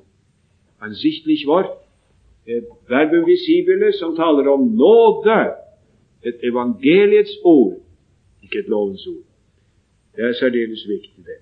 [0.84, 1.78] En sichtlich Wort,
[2.50, 5.38] et verbum visibile som taler om nåde.
[6.26, 7.78] Et evangeliets ord,
[8.52, 9.24] ikke et lovens ord.
[10.16, 11.40] Det er særdeles viktig, det.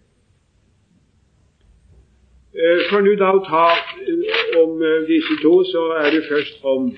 [2.53, 6.63] Eh, for nå da å ta eh, om eh, disse to, så er det først
[6.65, 6.91] om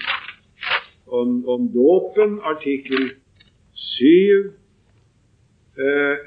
[1.11, 3.11] om, om dåpen, artikkel
[3.75, 4.51] 7.
[5.85, 6.17] Eh,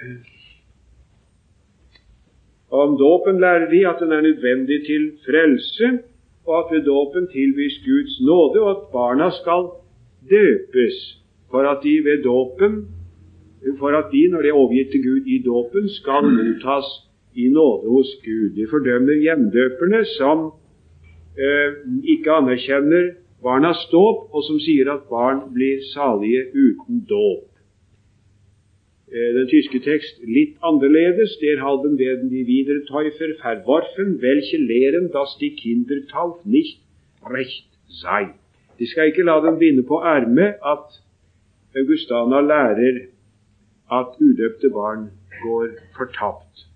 [2.68, 5.99] om dåpen lærer vi at den er nødvendig til frelse,
[6.47, 9.70] og at ved dåpen tilbys Guds nåde, og at barna skal
[10.31, 10.97] døpes
[11.51, 12.88] for at de ved dåpen
[13.79, 16.88] for at de, når de er overgitt til Gud i dåpen, skal mottas
[17.35, 18.50] i nåde hos Gud.
[18.57, 20.50] De fordømmer hjemdøperne som
[21.38, 21.70] eh,
[22.14, 27.48] ikke anerkjenner barnas dåp, og som sier at barn blir salige uten dåp.
[29.14, 31.37] Eh, den tyske tekst litt annerledes.
[31.42, 36.81] Der halben werden videre teufer verworfen, welche lehren, dass die Kindertalf nicht
[37.24, 37.68] recht
[38.03, 38.35] sei.
[38.79, 41.00] De skal ikke la dem binde på ermet at
[41.79, 43.13] Augustana lærer
[43.92, 45.11] at udøpte barn
[45.42, 46.66] går fortapt.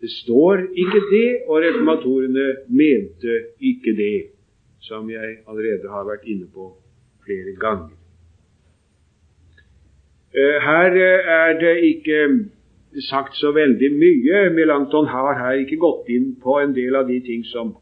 [0.00, 4.22] Det står ikke det, og reformatorene mente ikke det
[4.80, 6.72] som jeg allerede har vært inne på
[7.24, 7.94] flere ganger.
[10.34, 12.18] Eh, her eh, er det ikke
[13.10, 14.50] sagt så veldig mye.
[14.56, 17.74] Melanchthon har her ikke gått inn på en del av de ting som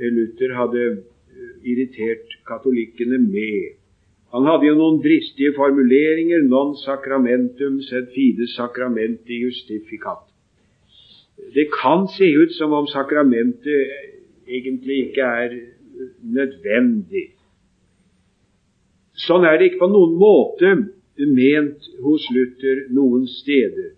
[0.00, 0.84] eh, Luther hadde
[1.64, 3.78] irritert katolikkene med.
[4.34, 6.42] Han hadde jo noen dristige formuleringer.
[6.50, 10.24] Non sacramentum sed fide sacramenti justificat.
[11.54, 13.92] Det kan se ut som om sakramentet
[14.46, 15.54] egentlig ikke er
[16.22, 17.28] nødvendig.
[19.14, 20.72] Sånn er det ikke på noen måte
[21.14, 23.92] ment hos Luther noen steder.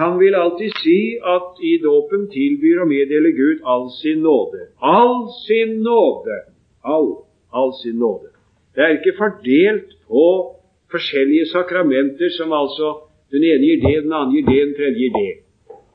[0.00, 4.70] Han vil alltid si at i dåpen tilbyr og meddele Gud all sin nåde.
[4.80, 6.40] All sin nåde!
[6.82, 7.12] All,
[7.52, 8.32] all sin nåde.
[8.78, 10.24] Det er ikke fordelt på
[10.92, 12.92] forskjellige sakramenter som altså
[13.34, 15.32] den ene gir det, den andre gir det, den tredje gir det.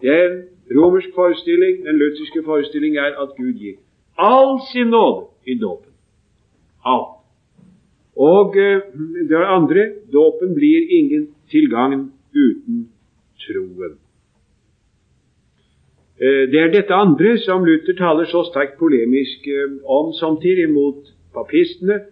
[0.02, 0.42] Det er en
[0.76, 3.80] romersk forestilling, den lutherske forestilling, er at Gud gir
[4.20, 5.92] all sin nåde i dåpen.
[6.86, 7.24] Alt.
[8.18, 8.82] Og eh,
[9.30, 12.90] det andre dåpen blir ingen tilgang uten
[13.46, 13.96] troen.
[16.22, 21.10] Eh, det er dette andre som Luther taler så sterkt polemisk eh, om samtidig mot
[21.34, 22.04] papistene,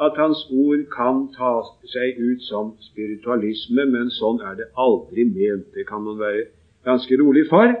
[0.00, 1.52] at hans ord kan ta
[1.92, 5.68] seg ut som spiritualisme, men sånn er det aldri ment.
[5.74, 6.46] Det kan man være
[6.88, 7.74] ganske rolig for.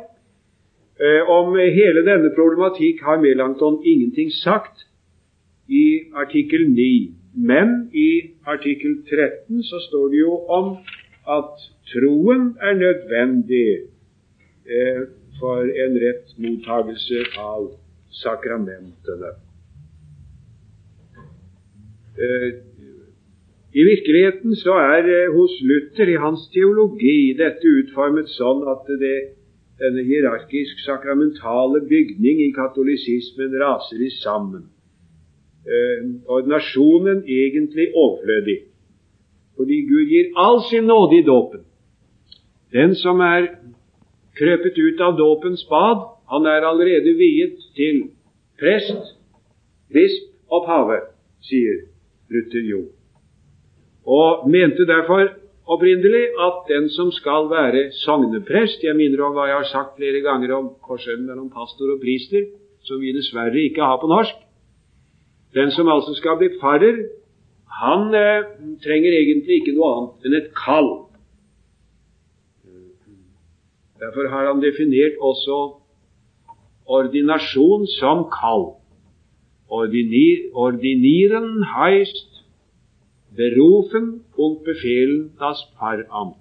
[1.00, 4.84] Eh, om hele denne problematikk har Melanchthon ingenting sagt
[5.68, 7.14] i artikkel 9.
[7.32, 10.74] Men i artikkel 13 så står det jo om
[11.38, 13.68] at troen er nødvendig
[14.68, 15.06] eh,
[15.40, 17.70] for en rett mottagelse av
[18.22, 19.38] sakramentene.
[22.18, 22.52] Eh,
[23.74, 29.18] I virkeligheten så er eh, hos Luther, i hans teologi, dette utformet sånn at det,
[29.78, 34.66] denne hierarkisk-sakramentale bygning i katolisismen raser i sammen.
[35.62, 38.58] Eh, ordinasjonen egentlig overflødig,
[39.56, 41.62] fordi Gud gir all sin nåde i dåpen.
[42.74, 43.52] Den som er
[44.38, 48.02] krøpet ut av dåpens bad, han er allerede viet til
[48.58, 49.14] prest,
[49.94, 51.00] bisp og pave,
[51.46, 51.89] sier
[52.30, 52.84] Jo.
[54.06, 55.28] Og mente derfor
[55.66, 60.22] opprinnelig at den som skal være sogneprest Jeg minner om hva jeg har sagt flere
[60.24, 62.46] ganger om forskjellen mellom pastor og priester,
[62.86, 64.34] som vi dessverre ikke har på norsk.
[65.54, 67.04] Den som altså skal bli farer,
[67.82, 68.46] han eh,
[68.84, 70.90] trenger egentlig ikke noe annet enn et kall.
[74.00, 75.58] Derfor har han definert også
[76.86, 78.79] ordinasjon som kall.
[79.70, 82.44] Ordinieren heißt
[83.36, 86.36] berufen und befehlen das Pfarramt.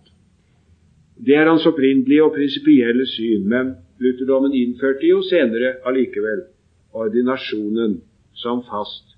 [1.15, 6.45] Det er hans opprinnelige og prinsipielle syn, men lutherdommen innførte jo senere allikevel
[6.93, 7.99] ordinasjonen
[8.33, 9.17] som fast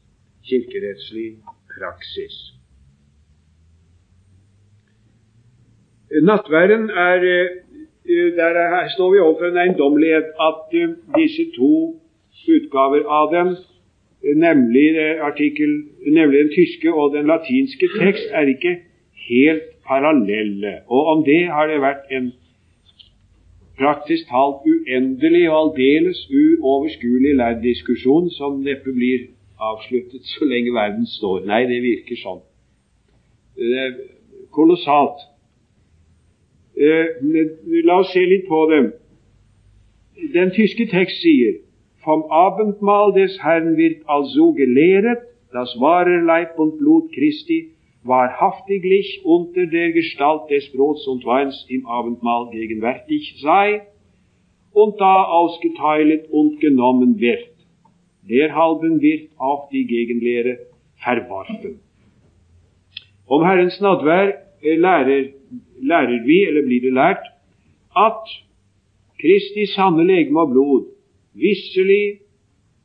[0.50, 1.38] kirkerettslig
[1.70, 2.40] praksis.
[6.22, 7.50] Nattverden er eh,
[8.36, 12.02] Der står vi overfor en eiendommelighet at eh, disse to
[12.50, 13.56] utgaver av dem
[14.24, 18.76] nemlig, artikkel, nemlig den tyske og den latinske tekst, er ikke
[19.30, 20.74] helt parallelle.
[20.88, 22.32] Og om det har det vært en
[23.82, 29.28] praktisk talt uendelig og aldeles uoverskuelig lærd diskusjon som neppe blir
[29.62, 31.46] avsluttet så lenge verden står.
[31.50, 32.42] Nei, det virker sånn.
[33.58, 33.98] Det er
[34.54, 35.26] kolossalt.
[36.78, 37.06] Eh,
[37.86, 38.92] la oss se litt på dem.
[40.34, 41.60] Den tyske tekst sier
[42.04, 45.20] Vom Abendmahl des Herrn wird also gelehret,
[45.52, 47.74] dass wahre Leib und Blut Christi
[48.04, 53.84] wahrhaftiglich unter der Gestalt des Brots und Weins im Abendmahl gegenwärtig sei
[54.74, 57.50] und da ausgeteilt und genommen wird.
[58.24, 60.58] Derhalben wird auch die Gegenlehre
[61.04, 61.82] verworfen.
[63.28, 65.30] Om Herrens nadvær lærer,
[65.82, 67.24] lærer vi, eller blir det lært,
[67.96, 68.26] at
[69.22, 70.84] Kristi sanne legeme og blod
[71.34, 72.20] visselig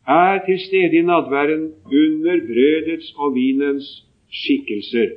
[0.07, 1.65] er til stede i nadværen
[2.01, 3.87] under brødets og vinens
[4.31, 5.11] skikkelser,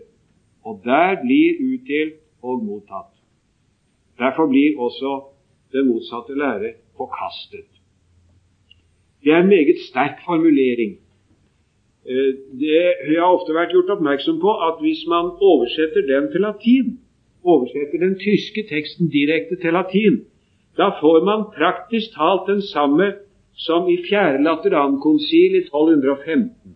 [0.65, 3.13] og der blir utdelt og mottatt.
[4.19, 5.11] Derfor blir også
[5.73, 7.69] den motsatte lære forkastet.
[9.23, 10.91] Det er en meget sterk formulering.
[12.11, 12.81] Eh, det,
[13.13, 16.87] jeg har ofte vært gjort oppmerksom på at hvis man oversetter den til latin,
[17.43, 20.15] oversetter den tyske teksten direkte til latin,
[20.79, 23.11] da får man praktisk talt den samme
[23.67, 26.75] som i fjerde Laterankonsil i 1215.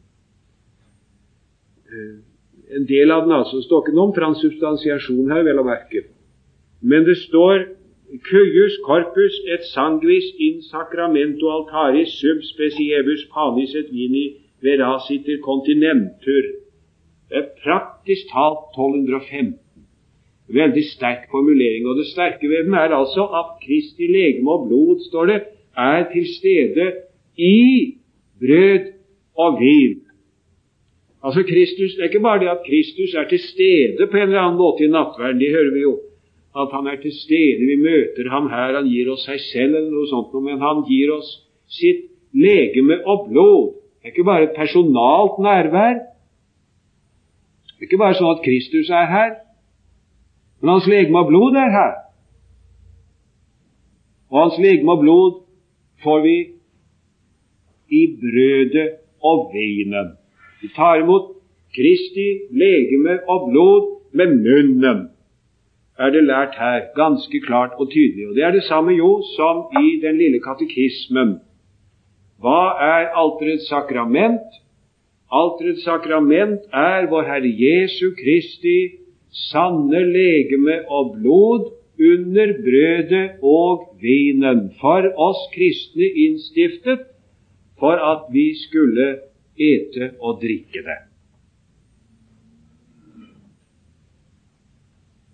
[1.93, 2.16] Eh,
[2.76, 6.04] en del av den altså står ikke noe om transubstansiasjon her, vel å merke.
[6.82, 7.70] Men det står
[8.28, 14.26] Cuius corpus et sanguis in sacramento altaris sub speciebus panis et vini
[14.62, 16.51] verasiter continentur.
[17.30, 19.62] Det er praktisk talt 1215.
[20.54, 21.88] Veldig sterk formulering.
[21.89, 25.39] Og det sterke ved den er altså at Kristi legeme og blod, står det,
[25.78, 26.88] er til stede
[27.38, 27.95] i
[28.41, 28.91] brød
[29.38, 30.04] og vin.
[31.24, 34.39] Altså Kristus, Det er ikke bare det at Kristus er til stede på en eller
[34.39, 35.99] annen måte i nattverden, det hører vi jo.
[36.62, 39.91] At han er til stede, vi møter ham her, han gir oss seg selv eller
[39.91, 41.30] noe sånt, men han gir oss
[41.80, 43.74] sitt legeme og blod.
[44.01, 45.95] Det er ikke bare et personalt nærvær.
[47.72, 49.32] Det er ikke bare sånn at Kristus er her,
[50.64, 51.95] men hans legeme og blod er her.
[54.32, 55.34] Og hans legeme og blod
[56.03, 56.36] får vi
[57.91, 58.86] i brødet
[59.20, 60.14] og vinen.
[60.61, 61.34] Vi tar imot
[61.76, 65.09] Kristi legeme og blod med munnen.
[65.99, 68.28] er det lært her, ganske klart og tydelig.
[68.30, 71.39] Og Det er det samme jo som i den lille katekismen.
[72.41, 74.47] Hva er alterets sakrament?
[75.32, 79.03] Alterets sakrament er vår Herre Jesu Kristi
[79.34, 87.07] sanne legeme og blod under brødet og vinen, for oss kristne innstiftet
[87.79, 89.07] for at vi skulle
[89.57, 90.99] ete og drikke det.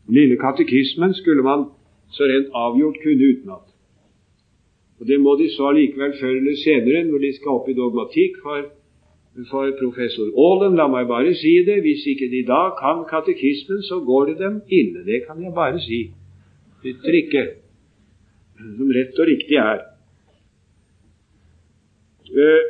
[0.10, 1.68] Lille katekismen skulle man
[2.10, 3.66] så rent avgjort kunne utenat.
[5.00, 8.42] Og Det må de så allikevel før eller senere, når de skal opp i dogmatikk
[8.44, 8.66] for,
[9.52, 10.76] for professor Aalen.
[10.76, 11.82] La meg bare si det.
[11.86, 15.06] Hvis ikke de da kan katekismen, så går det dem ille.
[15.06, 16.02] Det kan jeg bare si.
[16.84, 17.46] Bytter ikke,
[18.78, 19.80] som rett og riktig er.
[22.30, 22.62] Eh,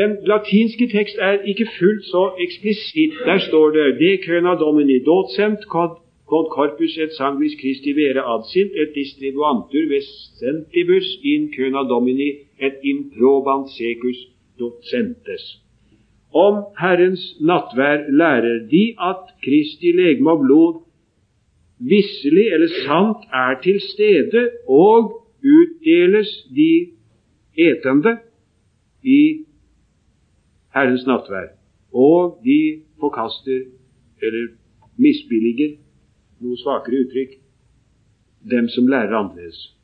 [0.00, 3.14] den latinske tekst er ikke fullt så eksplisitt.
[3.26, 8.90] Der står det De køna domini docent quod corpus et sanguis Christi vere adsint et
[8.94, 12.30] distribuantur vesentibus in køna domini
[12.60, 14.18] et improbant secus
[14.58, 15.67] docentes.
[16.34, 20.82] Om Herrens nattvær lærer de at Kristi legeme og blod
[21.78, 26.90] visselig eller sant er til stede og utdeles de
[27.56, 28.18] etende
[29.02, 29.44] i
[30.74, 31.48] Herrens nattvær,
[31.94, 33.64] og de forkaster
[34.22, 34.48] eller
[34.98, 35.76] misbilliger
[36.42, 37.38] noe svakere uttrykk
[38.50, 39.77] dem som lærer annerledes.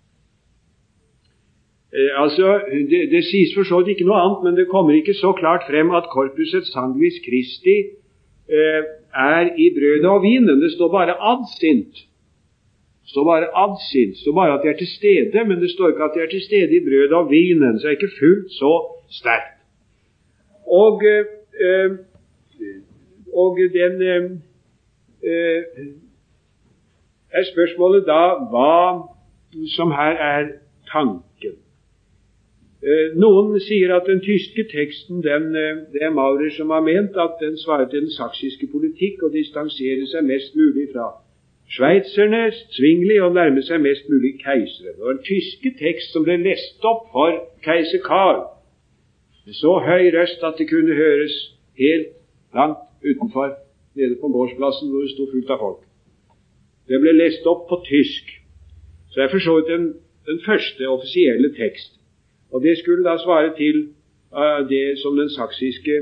[1.94, 5.14] Eh, altså, det, det, sies for så vidt ikke noe annet, men det kommer ikke
[5.14, 7.76] så klart frem at korpuset sanguis Christi
[8.50, 8.82] eh,
[9.34, 10.62] er i brødet og vinen.
[10.62, 11.94] Det står bare adsint.
[13.02, 14.16] Det står bare adsint.
[14.16, 16.30] Det står bare at de er til stede, men det står ikke at de er
[16.34, 17.78] til stede i brødet og vinen.
[17.78, 18.72] Så det er ikke fullt så
[19.20, 19.54] sterkt.
[20.66, 21.02] Og,
[21.66, 21.90] eh,
[23.42, 24.24] og den eh,
[25.32, 25.62] eh
[27.34, 28.74] er spørsmålet da hva
[29.76, 30.44] som her er
[30.92, 31.63] tanken.
[32.84, 37.16] Eh, noen sier at den tyske teksten den, eh, det er Maurer som har ment
[37.16, 41.06] at den svarer til den saksiske politikk og distanserer seg mest mulig fra
[41.76, 45.00] sveitserne, Zwingli, og nærmer seg mest mulig keiseren.
[45.00, 47.32] Og den tyske tekst som ble lest opp for
[47.64, 48.44] keiser Karl
[49.46, 51.34] med så høy røst at det kunne høres
[51.78, 52.12] helt
[52.54, 53.56] langt utenfor,
[53.94, 55.82] nede på gårdsplassen hvor det sto fullt av folk.
[56.88, 58.32] Det ble lest opp på tysk.
[59.10, 59.84] Så det er for så vidt den,
[60.28, 61.92] den, første offisielle tekst.
[62.54, 63.76] Og det skulle da svare til
[64.38, 65.94] uh, det som den saksiske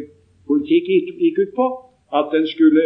[0.46, 0.84] politikk
[1.20, 1.66] gikk, ut på.
[2.18, 2.82] At den skulle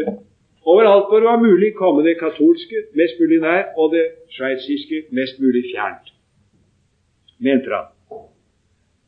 [0.62, 4.06] overalt hvor det var mulig, komme det katolske mest mulig nær, og det
[4.36, 6.06] sveitsiske mest mulig fjernt.
[7.38, 7.90] Mente han.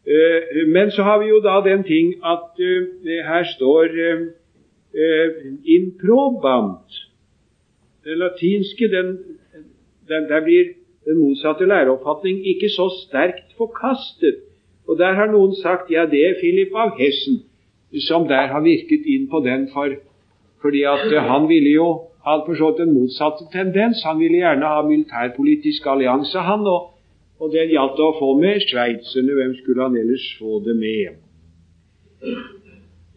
[0.08, 2.82] Uh, men så har vi jo da den ting at uh,
[3.30, 3.86] her står
[5.78, 6.90] improbant
[8.04, 9.06] den latinske, den,
[10.08, 10.64] den, der blir
[11.06, 14.47] den motsatte læreoppfatning ikke så sterkt forkastet.
[14.88, 17.42] Og der har noen sagt ja, det er Philip av Hessen
[18.04, 19.94] som der har virket inn på den, for,
[20.60, 21.86] fordi at uh, han ville jo
[22.26, 24.02] ha forstått den motsatte tendens.
[24.04, 26.90] Han ville gjerne ha militærpolitisk allianse, han, og,
[27.40, 29.38] og den gjaldt å få med sveitserne.
[29.40, 31.22] Hvem skulle han ellers få det med?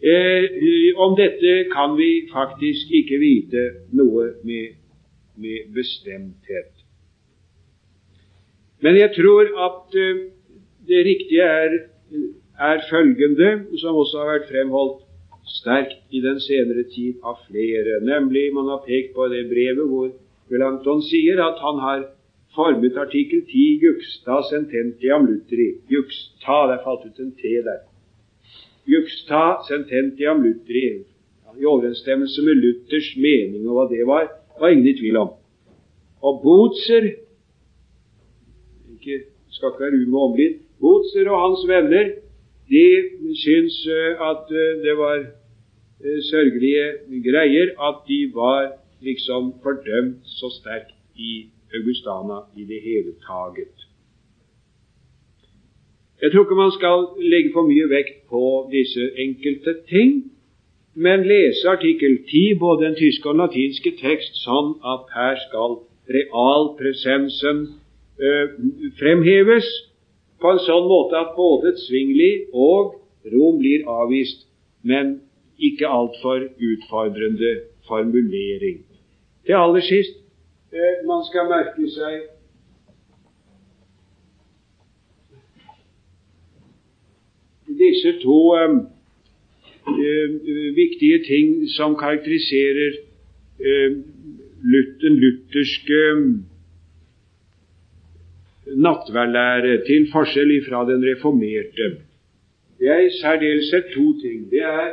[0.02, 0.46] Eh,
[1.04, 4.78] om dette kan vi faktisk ikke vite noe med
[5.34, 6.72] med bestemthet.
[8.80, 10.22] Men jeg tror at uh,
[10.92, 11.78] det riktige er,
[12.70, 15.00] er, følgende, som også har vært fremholdt
[15.58, 20.10] sterkt i den senere tid av flere, nemlig man har pekt på det brevet hvor
[20.52, 22.04] Melanchthon sier at han har
[22.54, 25.70] formet artikkel 10 juxta sententiam lutheri.
[25.90, 27.80] Juxta, det falt ut en T der.
[28.94, 31.04] Juxta sententiam lutheri.
[31.60, 34.30] I overensstemmelse med Luthers mening og hva det var,
[34.60, 35.34] var ingen i tvil om.
[36.24, 37.10] Og Botzer
[38.94, 39.18] ikke,
[39.52, 40.48] skal ikke være umålelig
[40.82, 42.10] Botzer og hans venner
[42.72, 42.86] de
[43.44, 46.86] syns eh, at eh, det var eh, sørgelige
[47.26, 48.72] greier at de var
[49.08, 51.32] liksom fordømt så sterkt i
[51.76, 53.76] Augustana i det hele taget.
[56.22, 56.98] Jeg tror ikke man skal
[57.32, 58.42] legge for mye vekt på
[58.74, 60.32] disse enkelte ting
[60.94, 65.78] men lese artikkel 10, både den tyske og den latinske tekst, sånn at her skal
[66.16, 67.62] realpresensen
[68.20, 68.48] øh,
[69.00, 69.68] fremheves
[70.42, 72.98] på en sånn måte at både Zwingli og
[73.32, 74.48] Rom blir avvist,
[74.82, 75.20] men
[75.62, 77.52] ikke altfor utfordrende
[77.86, 78.82] formulering.
[79.46, 80.18] Til aller sist
[80.74, 82.26] øh, man skal merke seg
[87.78, 88.40] disse to
[89.86, 90.30] Eh,
[90.76, 92.92] viktige ting som karakteriserer
[93.58, 94.04] um,
[95.02, 96.00] den lutherske
[98.76, 101.86] nattverdlære, til forskjell fra den reformerte.
[102.78, 104.50] Det er i særdeleshet to ting.
[104.50, 104.88] Det er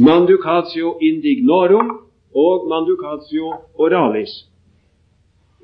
[0.00, 1.88] Manducatio indignorum
[2.34, 4.47] og manducatio oralis.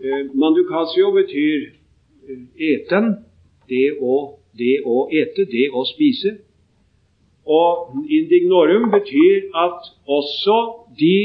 [0.05, 1.61] Eh, manducatio betyr
[2.29, 2.41] eh,
[2.73, 3.07] eten,
[3.71, 4.17] det å,
[4.53, 6.35] det å ete, det å spise.
[7.49, 9.89] Og indignorum betyr at
[10.19, 10.59] også
[11.01, 11.17] de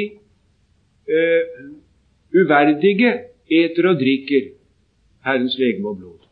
[1.12, 1.60] eh,
[2.32, 3.12] uverdige
[3.52, 4.48] eter og drikker
[5.28, 6.24] Herrens legeme og blod.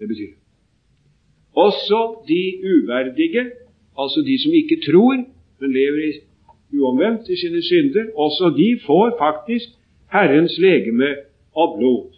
[0.00, 0.32] Det betyr
[1.52, 3.50] Også de uverdige,
[3.98, 5.20] altså de som ikke tror,
[5.60, 6.12] men lever i
[6.80, 9.76] uomvendt i sine synder, også de får faktisk
[10.12, 11.25] Herrens legeme
[11.56, 12.16] og blod.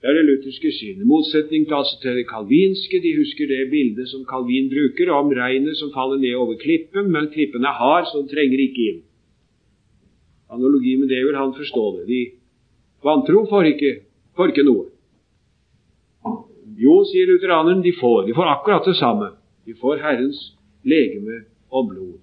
[0.00, 1.06] Det er det lutherske synet.
[1.10, 3.00] Motsetning til, altså til det kalvinske.
[3.02, 7.32] De husker det bildet som Kalvin bruker om regnet som faller ned over klippen, men
[7.34, 9.00] klippen er hard, så den trenger ikke inn.
[10.54, 12.06] Analogi med det vil han forstå det.
[12.12, 12.20] De
[13.04, 13.92] vantro får ikke,
[14.36, 14.86] får ikke noe.
[16.78, 18.26] Jo, sier lutheraneren, de får.
[18.30, 19.32] De får akkurat det samme.
[19.66, 20.38] De får Herrens
[20.86, 21.42] legeme
[21.74, 22.22] og blod.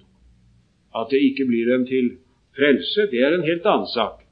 [0.96, 2.14] At det ikke blir dem til
[2.56, 4.24] frelse, det er en helt annen sak.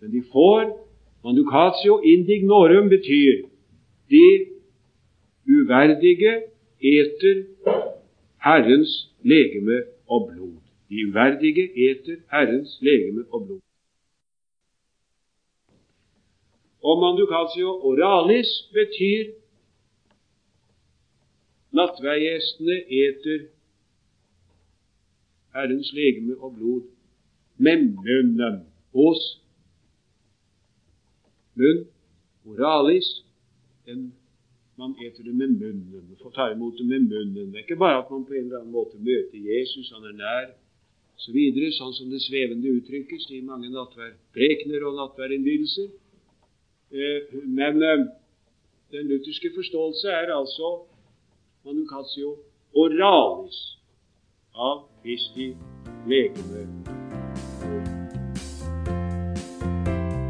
[0.00, 0.83] Men de får
[1.24, 3.48] Manducatio indignorum betyr
[4.10, 4.46] de
[5.48, 6.32] uverdige
[6.80, 7.36] eter
[8.44, 10.56] Herrens legeme og blod.
[10.88, 13.60] De uverdige eter Herrens legeme og blod.
[16.82, 19.32] Og manducatio oralis betyr
[21.72, 23.38] nattveigjestene eter
[25.54, 26.82] Herrens legeme og blod
[27.56, 28.60] med munnen
[28.92, 29.43] hos
[31.58, 31.86] munn,
[32.44, 33.08] oralis,
[33.86, 34.12] den
[34.76, 37.52] man eter det med munnen, Man får ta imot det med munnen.
[37.52, 40.16] Det er ikke bare at man på en eller annen måte møter Jesus, han er
[40.18, 40.48] nær,
[41.16, 45.92] osv., så sånn som det svevende uttrykkes i mange nattverdprekener og nattværdinnbydelser.
[46.94, 48.02] Eh, men eh,
[48.94, 50.74] den lutherske forståelse er altså
[51.64, 52.36] manucatio
[52.74, 53.62] oralis
[54.54, 55.54] av Kristi
[56.10, 57.03] legeme.